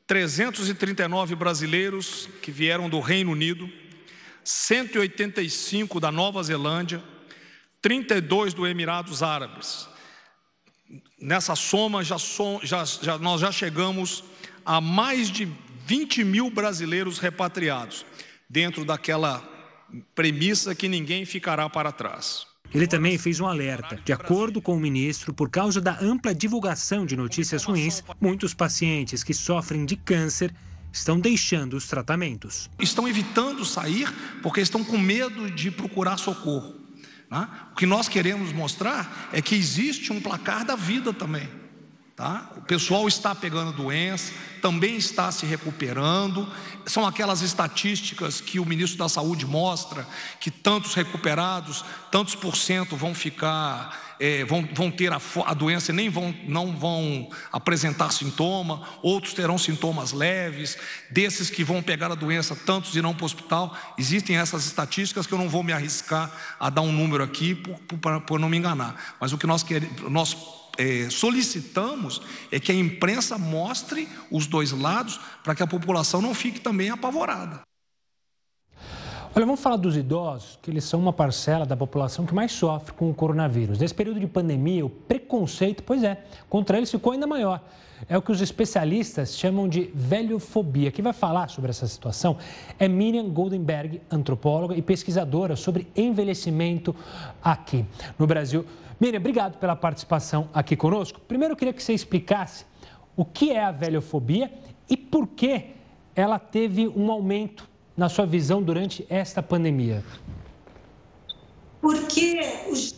[0.07, 3.69] 339 brasileiros que vieram do Reino Unido,
[4.47, 7.03] 185 da Nova Zelândia,
[7.81, 9.89] 32 do Emirados Árabes.
[11.19, 12.15] Nessa soma, já,
[12.63, 14.23] já, já, nós já chegamos
[14.65, 15.51] a mais de
[15.85, 18.05] 20 mil brasileiros repatriados,
[18.49, 19.43] dentro daquela
[20.15, 22.47] premissa que ninguém ficará para trás.
[22.73, 23.99] Ele também fez um alerta.
[24.05, 29.25] De acordo com o ministro, por causa da ampla divulgação de notícias ruins, muitos pacientes
[29.25, 30.53] que sofrem de câncer
[30.97, 32.69] estão deixando os tratamentos.
[32.79, 36.75] Estão evitando sair porque estão com medo de procurar socorro.
[37.29, 37.47] Né?
[37.71, 41.47] O que nós queremos mostrar é que existe um placar da vida também.
[42.17, 42.49] Tá?
[42.57, 46.51] O pessoal está pegando doença, também está se recuperando.
[46.83, 50.03] São aquelas estatísticas que o ministro da Saúde mostra
[50.39, 55.91] que tantos recuperados, tantos por cento vão ficar, é, vão, vão ter a, a, doença
[55.91, 60.75] e nem vão, não vão apresentar sintoma, outros terão sintomas leves.
[61.11, 63.77] Desses que vão pegar a doença, tantos irão para o hospital.
[63.95, 68.39] Existem essas estatísticas que eu não vou me arriscar a dar um número aqui por,
[68.39, 69.15] não me enganar.
[69.21, 70.35] Mas o que nós queremos, nós
[70.77, 72.21] é, solicitamos
[72.51, 76.89] é que a imprensa mostre os dois lados para que a população não fique também
[76.89, 77.66] apavorada.
[79.35, 82.93] Olha, vamos falar dos idosos, que eles são uma parcela da população que mais sofre
[82.93, 83.77] com o coronavírus.
[83.77, 87.61] Nesse período de pandemia, o preconceito, pois é, contra eles ficou ainda maior.
[88.07, 90.91] É o que os especialistas chamam de velhofobia.
[90.91, 92.37] Quem vai falar sobre essa situação
[92.79, 96.95] é Miriam Goldenberg, antropóloga e pesquisadora sobre envelhecimento
[97.43, 97.85] aqui
[98.17, 98.65] no Brasil.
[98.99, 101.19] Miriam, obrigado pela participação aqui conosco.
[101.27, 102.65] Primeiro, eu queria que você explicasse
[103.15, 104.51] o que é a velhofobia
[104.89, 105.75] e por que
[106.15, 107.67] ela teve um aumento
[107.97, 110.03] na sua visão durante esta pandemia.
[111.81, 112.39] Porque
[112.69, 112.93] os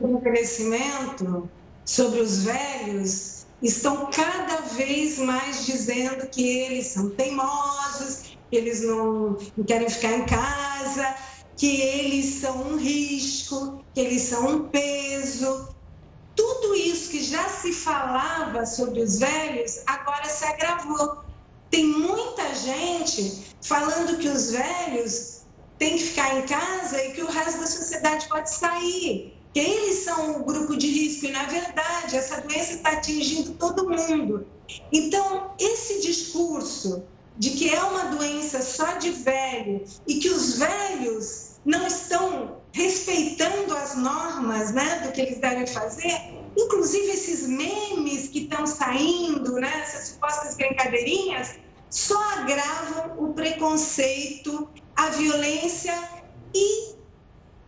[0.00, 1.48] envelhecimento
[1.84, 9.36] sobre os velhos estão cada vez mais dizendo que eles são teimosos, que eles não
[9.66, 11.14] querem ficar em casa,
[11.56, 15.74] que eles são um risco, que eles são um peso.
[16.36, 21.24] Tudo isso que já se falava sobre os velhos agora se agravou.
[21.70, 25.40] Tem muita gente falando que os velhos
[25.78, 29.34] têm que ficar em casa e que o resto da sociedade pode sair.
[29.52, 33.88] Que eles são o grupo de risco e, na verdade, essa doença está atingindo todo
[33.88, 34.46] mundo.
[34.92, 37.04] Então, esse discurso
[37.36, 43.74] de que é uma doença só de velho e que os velhos não estão respeitando
[43.76, 49.72] as normas né, do que eles devem fazer, inclusive esses memes que estão saindo, né,
[49.82, 51.58] essas supostas brincadeirinhas,
[51.94, 55.96] só agravam o preconceito, a violência
[56.52, 56.96] e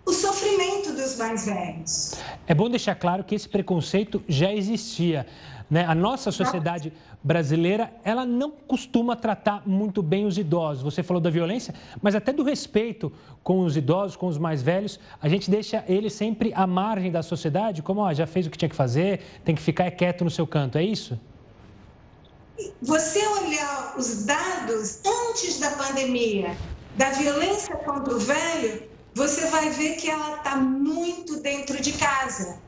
[0.04, 2.14] o sofrimento dos mais velhos.
[2.44, 5.28] É bom deixar claro que esse preconceito já existia.
[5.70, 5.84] Né?
[5.84, 10.82] A nossa sociedade brasileira, ela não costuma tratar muito bem os idosos.
[10.82, 11.72] Você falou da violência,
[12.02, 13.12] mas até do respeito
[13.44, 14.98] com os idosos, com os mais velhos.
[15.22, 18.58] A gente deixa eles sempre à margem da sociedade, como ó, já fez o que
[18.58, 20.78] tinha que fazer, tem que ficar quieto no seu canto.
[20.78, 21.16] É isso?
[22.82, 26.58] Você olhar os dados antes da pandemia,
[26.94, 32.62] da violência contra o velho, você vai ver que ela está muito dentro de casa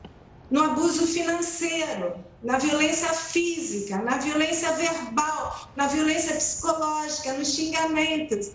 [0.49, 8.47] no abuso financeiro, na violência física, na violência verbal, na violência psicológica, nos xingamentos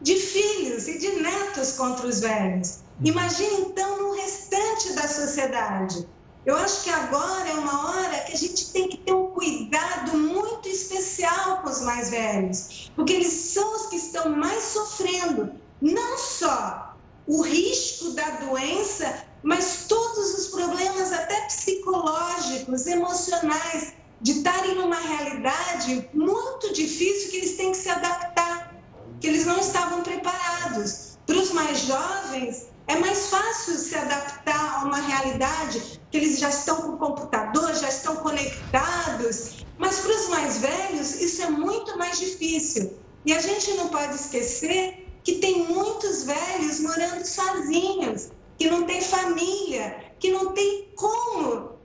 [0.00, 2.84] de filhos e de netos contra os velhos.
[3.04, 6.08] Imagine então no restante da sociedade.
[6.46, 10.16] Eu acho que agora é uma hora que a gente tem que ter um cuidado
[10.16, 16.18] muito especial com os mais velhos, porque eles são os que estão mais sofrendo, não
[16.18, 24.96] só o risco da doença, mas todos os problemas, até psicológicos, emocionais, de estarem numa
[24.96, 28.74] realidade muito difícil que eles têm que se adaptar,
[29.20, 31.18] que eles não estavam preparados.
[31.26, 36.48] Para os mais jovens, é mais fácil se adaptar a uma realidade que eles já
[36.48, 41.96] estão com o computador, já estão conectados, mas para os mais velhos, isso é muito
[41.96, 42.98] mais difícil.
[43.24, 49.00] E a gente não pode esquecer que tem muitos velhos morando sozinhos, que não têm
[49.04, 51.78] pandemia que não tem como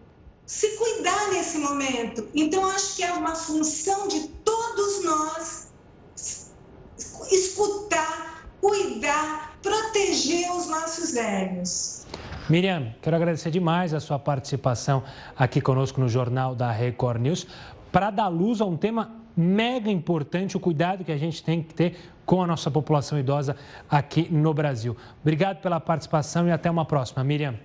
[0.46, 2.28] se cuidar nesse momento.
[2.36, 5.68] Então, acho que é uma função de todos nós
[7.32, 12.06] escutar, cuidar, proteger os nossos velhos.
[12.48, 15.04] Miriam, quero agradecer demais a sua participação
[15.36, 17.48] aqui conosco no Jornal da Record News
[17.92, 21.74] para dar luz a um tema mega importante, o cuidado que a gente tem que
[21.74, 23.56] ter com a nossa população idosa
[23.90, 24.96] aqui no Brasil.
[25.22, 27.24] Obrigado pela participação e até uma próxima.
[27.24, 27.56] Miriam.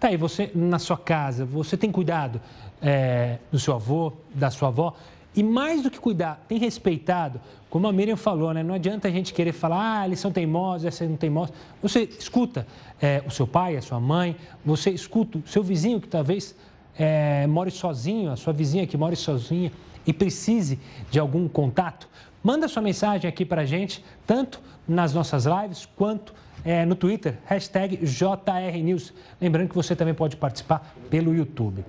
[0.00, 2.40] Tá aí, você na sua casa, você tem cuidado
[2.80, 4.94] é, do seu avô, da sua avó?
[5.36, 8.62] E mais do que cuidar, tem respeitado, como a Miriam falou, né?
[8.62, 11.54] Não adianta a gente querer falar, ah, eles são teimosos, essa não teimosos.
[11.82, 12.66] Você escuta
[13.02, 16.54] é, o seu pai, a sua mãe, você escuta o seu vizinho que talvez
[16.96, 19.72] é, more sozinho, a sua vizinha que more sozinha
[20.06, 20.78] e precise
[21.10, 22.08] de algum contato.
[22.42, 26.32] Manda sua mensagem aqui para a gente, tanto nas nossas lives quanto
[26.64, 29.12] é, no Twitter, hashtag JRNews.
[29.40, 31.84] Lembrando que você também pode participar pelo YouTube.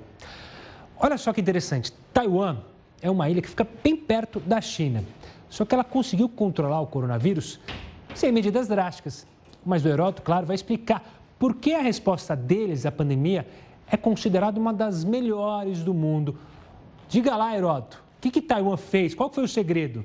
[0.98, 2.58] Olha só que interessante, Taiwan
[3.02, 5.04] é uma ilha que fica bem perto da China.
[5.50, 7.60] Só que ela conseguiu controlar o coronavírus
[8.14, 9.28] sem medidas drásticas.
[9.66, 11.04] Mas o Heródoto, claro, vai explicar
[11.38, 13.48] por que a resposta deles à pandemia
[13.88, 16.38] é considerada uma das melhores do mundo.
[17.08, 19.14] Diga lá, Heródoto, o que, que Taiwan fez?
[19.14, 20.04] Qual foi o segredo?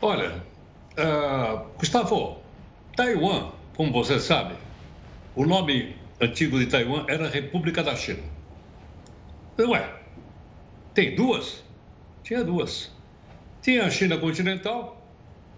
[0.00, 0.44] Olha,
[0.92, 2.38] uh, Gustavo,
[2.94, 4.54] Taiwan, como você sabe,
[5.34, 8.22] o nome antigo de Taiwan era República da China.
[9.58, 9.90] Ué,
[10.94, 11.65] tem duas?
[12.26, 12.90] Tinha duas.
[13.62, 15.00] Tinha a China continental,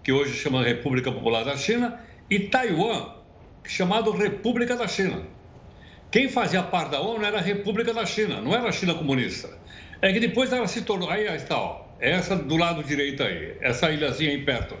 [0.03, 1.99] que hoje chama República Popular da China,
[2.29, 3.09] e Taiwan,
[3.65, 5.23] chamado República da China.
[6.11, 9.49] Quem fazia parte da ONU era a República da China, não era a China comunista.
[9.99, 11.09] É que depois ela se tornou.
[11.09, 11.87] Aí está, ó.
[11.99, 14.75] Essa do lado direito aí, essa ilhazinha aí perto.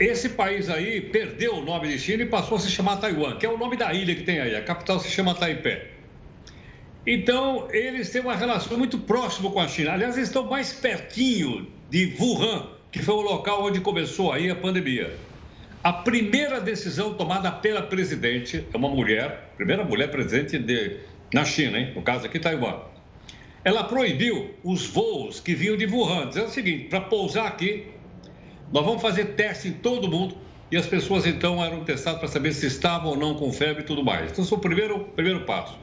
[0.00, 3.44] Esse país aí perdeu o nome de China e passou a se chamar Taiwan, que
[3.44, 4.56] é o nome da ilha que tem aí.
[4.56, 5.99] A capital se chama Taipei.
[7.12, 9.94] Então, eles têm uma relação muito próxima com a China.
[9.94, 14.54] Aliás, eles estão mais pertinho de Wuhan, que foi o local onde começou aí a
[14.54, 15.18] pandemia.
[15.82, 20.98] A primeira decisão tomada pela presidente é uma mulher, primeira mulher presidente de,
[21.34, 21.92] na China, hein?
[21.96, 22.78] no caso aqui, Taiwan
[23.64, 27.86] ela proibiu os voos que vinham de Wuhan, dizendo o seguinte: para pousar aqui,
[28.72, 30.36] nós vamos fazer teste em todo mundo
[30.70, 33.84] e as pessoas então eram testadas para saber se estavam ou não com febre e
[33.84, 34.30] tudo mais.
[34.30, 35.76] Então, esse foi o primeiro, primeiro passo.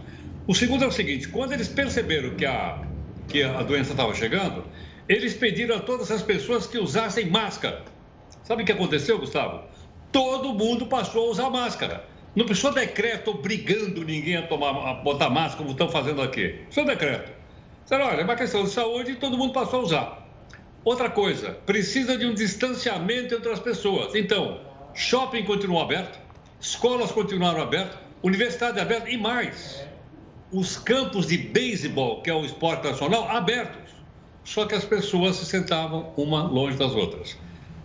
[0.47, 2.81] O segundo é o seguinte: quando eles perceberam que a,
[3.27, 4.63] que a doença estava chegando,
[5.07, 7.83] eles pediram a todas as pessoas que usassem máscara.
[8.43, 9.65] Sabe o que aconteceu, Gustavo?
[10.09, 12.05] Todo mundo passou a usar máscara.
[12.33, 16.49] Não precisou decreto obrigando ninguém a, tomar, a botar máscara, como estão fazendo aqui.
[16.65, 17.31] Precisou decreto.
[17.83, 20.27] Disseram, olha, é uma questão de saúde e todo mundo passou a usar.
[20.85, 24.15] Outra coisa, precisa de um distanciamento entre as pessoas.
[24.15, 24.61] Então,
[24.93, 26.17] shopping continuou aberto,
[26.59, 29.86] escolas continuaram abertas, universidade aberta e mais.
[30.51, 33.91] Os campos de beisebol, que é o esporte nacional, abertos.
[34.43, 37.37] Só que as pessoas se sentavam uma longe das outras.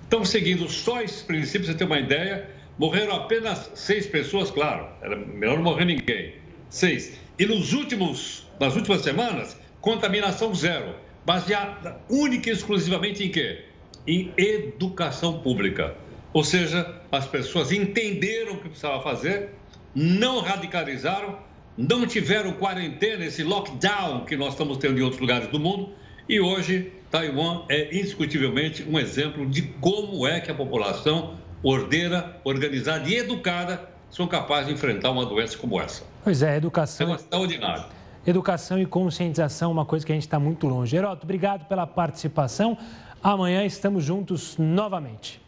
[0.02, 2.48] Estão seguindo só esses princípios, você ter uma ideia.
[2.78, 6.34] Morreram apenas seis pessoas, claro, era melhor não morrer ninguém.
[6.70, 7.18] Seis.
[7.38, 10.94] E nos últimos, nas últimas semanas, contaminação zero,
[11.24, 13.64] baseada única e exclusivamente em quê?
[14.06, 15.96] Em educação pública.
[16.32, 19.50] Ou seja, as pessoas entenderam o que precisava fazer,
[19.94, 21.38] não radicalizaram,
[21.76, 25.90] não tiveram quarentena, esse lockdown que nós estamos tendo em outros lugares do mundo,
[26.28, 33.08] e hoje Taiwan é indiscutivelmente um exemplo de como é que a população ordeira, organizada
[33.08, 36.04] e educada são capazes de enfrentar uma doença como essa.
[36.22, 37.12] Pois é, educação.
[37.12, 37.84] É extraordinário
[38.26, 40.96] educação e conscientização, uma coisa que a gente está muito longe.
[40.96, 42.78] Heroto, obrigado pela participação.
[43.22, 45.41] Amanhã estamos juntos novamente.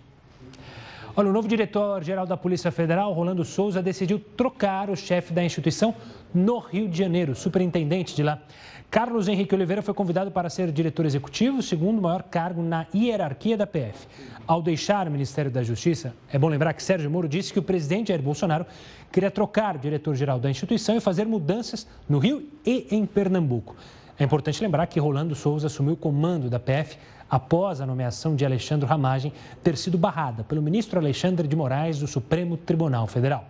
[1.16, 5.94] Olha, o novo diretor-geral da Polícia Federal, Rolando Souza, decidiu trocar o chefe da instituição
[6.34, 8.42] no Rio de Janeiro, superintendente de lá.
[8.90, 13.64] Carlos Henrique Oliveira foi convidado para ser diretor executivo, segundo maior cargo na hierarquia da
[13.64, 14.08] PF.
[14.44, 17.62] Ao deixar o Ministério da Justiça, é bom lembrar que Sérgio Moro disse que o
[17.62, 18.66] presidente Jair Bolsonaro
[19.12, 23.76] queria trocar o diretor-geral da instituição e fazer mudanças no Rio e em Pernambuco.
[24.18, 26.98] É importante lembrar que Rolando Souza assumiu o comando da PF
[27.28, 32.06] após a nomeação de Alexandre Ramagem ter sido barrada pelo ministro Alexandre de Moraes do
[32.06, 33.46] Supremo Tribunal Federal.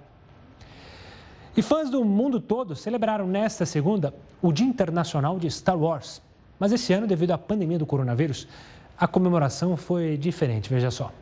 [1.56, 6.20] E fãs do mundo todo celebraram nesta segunda o Dia Internacional de Star Wars.
[6.58, 8.48] Mas esse ano, devido à pandemia do coronavírus,
[8.98, 11.12] a comemoração foi diferente, veja só.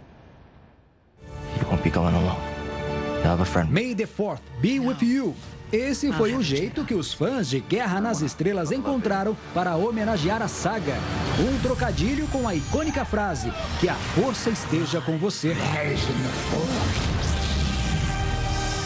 [3.71, 5.35] May the 4th be with you.
[5.73, 10.49] Esse foi o jeito que os fãs de Guerra nas Estrelas encontraram para homenagear a
[10.49, 10.95] saga.
[11.41, 13.51] Um trocadilho com a icônica frase:
[13.81, 15.57] Que a força esteja com você.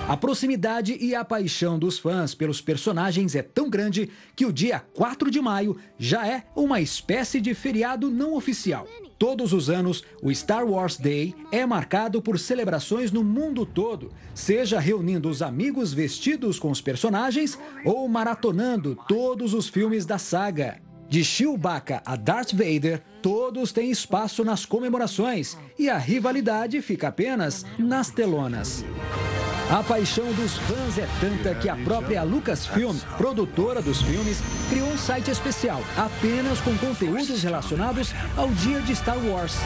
[0.08, 4.78] A proximidade e a paixão dos fãs pelos personagens é tão grande que o dia
[4.94, 8.86] 4 de maio já é uma espécie de feriado não oficial.
[9.18, 14.78] Todos os anos, o Star Wars Day é marcado por celebrações no mundo todo, seja
[14.78, 20.80] reunindo os amigos vestidos com os personagens ou maratonando todos os filmes da saga.
[21.08, 27.64] De Chewbacca a Darth Vader, todos têm espaço nas comemorações e a rivalidade fica apenas
[27.76, 28.84] nas telonas.
[29.68, 34.38] A paixão dos fãs é tanta que a própria Lucasfilm, produtora dos filmes,
[34.70, 39.56] criou um site especial apenas com conteúdos relacionados ao dia de Star Wars.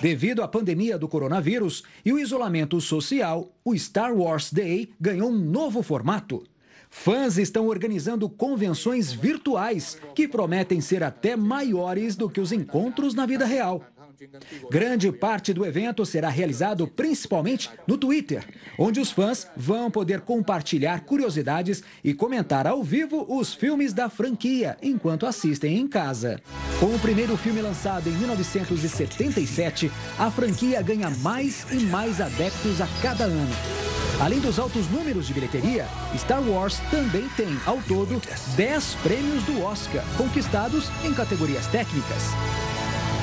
[0.00, 5.38] Devido à pandemia do coronavírus e o isolamento social, o Star Wars Day ganhou um
[5.38, 6.42] novo formato.
[6.88, 13.26] Fãs estão organizando convenções virtuais que prometem ser até maiores do que os encontros na
[13.26, 13.84] vida real.
[14.70, 18.44] Grande parte do evento será realizado principalmente no Twitter,
[18.78, 24.76] onde os fãs vão poder compartilhar curiosidades e comentar ao vivo os filmes da franquia
[24.82, 26.40] enquanto assistem em casa.
[26.80, 32.88] Com o primeiro filme lançado em 1977, a franquia ganha mais e mais adeptos a
[33.02, 33.54] cada ano.
[34.20, 35.86] Além dos altos números de bilheteria,
[36.16, 38.22] Star Wars também tem, ao todo,
[38.56, 42.22] 10 prêmios do Oscar, conquistados em categorias técnicas.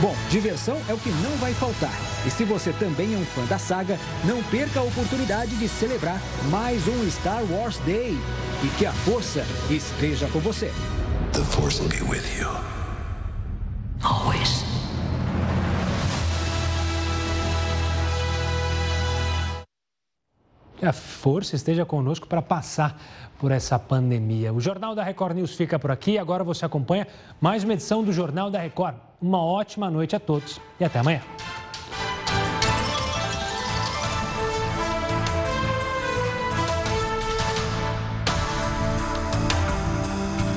[0.02, 1.94] Bom, diversão é o que não vai faltar.
[2.26, 6.20] E se você também é um fã da saga, não perca a oportunidade de celebrar
[6.50, 8.18] mais um Star Wars Day.
[8.64, 10.72] E que a força esteja com você.
[11.34, 12.50] The Force will be with you.
[14.04, 14.66] Always.
[20.78, 23.00] Que a força esteja conosco para passar
[23.38, 24.52] por essa pandemia.
[24.52, 26.18] O Jornal da Record News fica por aqui.
[26.18, 27.08] Agora você acompanha
[27.40, 29.11] mais uma edição do Jornal da Record.
[29.22, 31.22] Uma ótima noite a todos e até amanhã.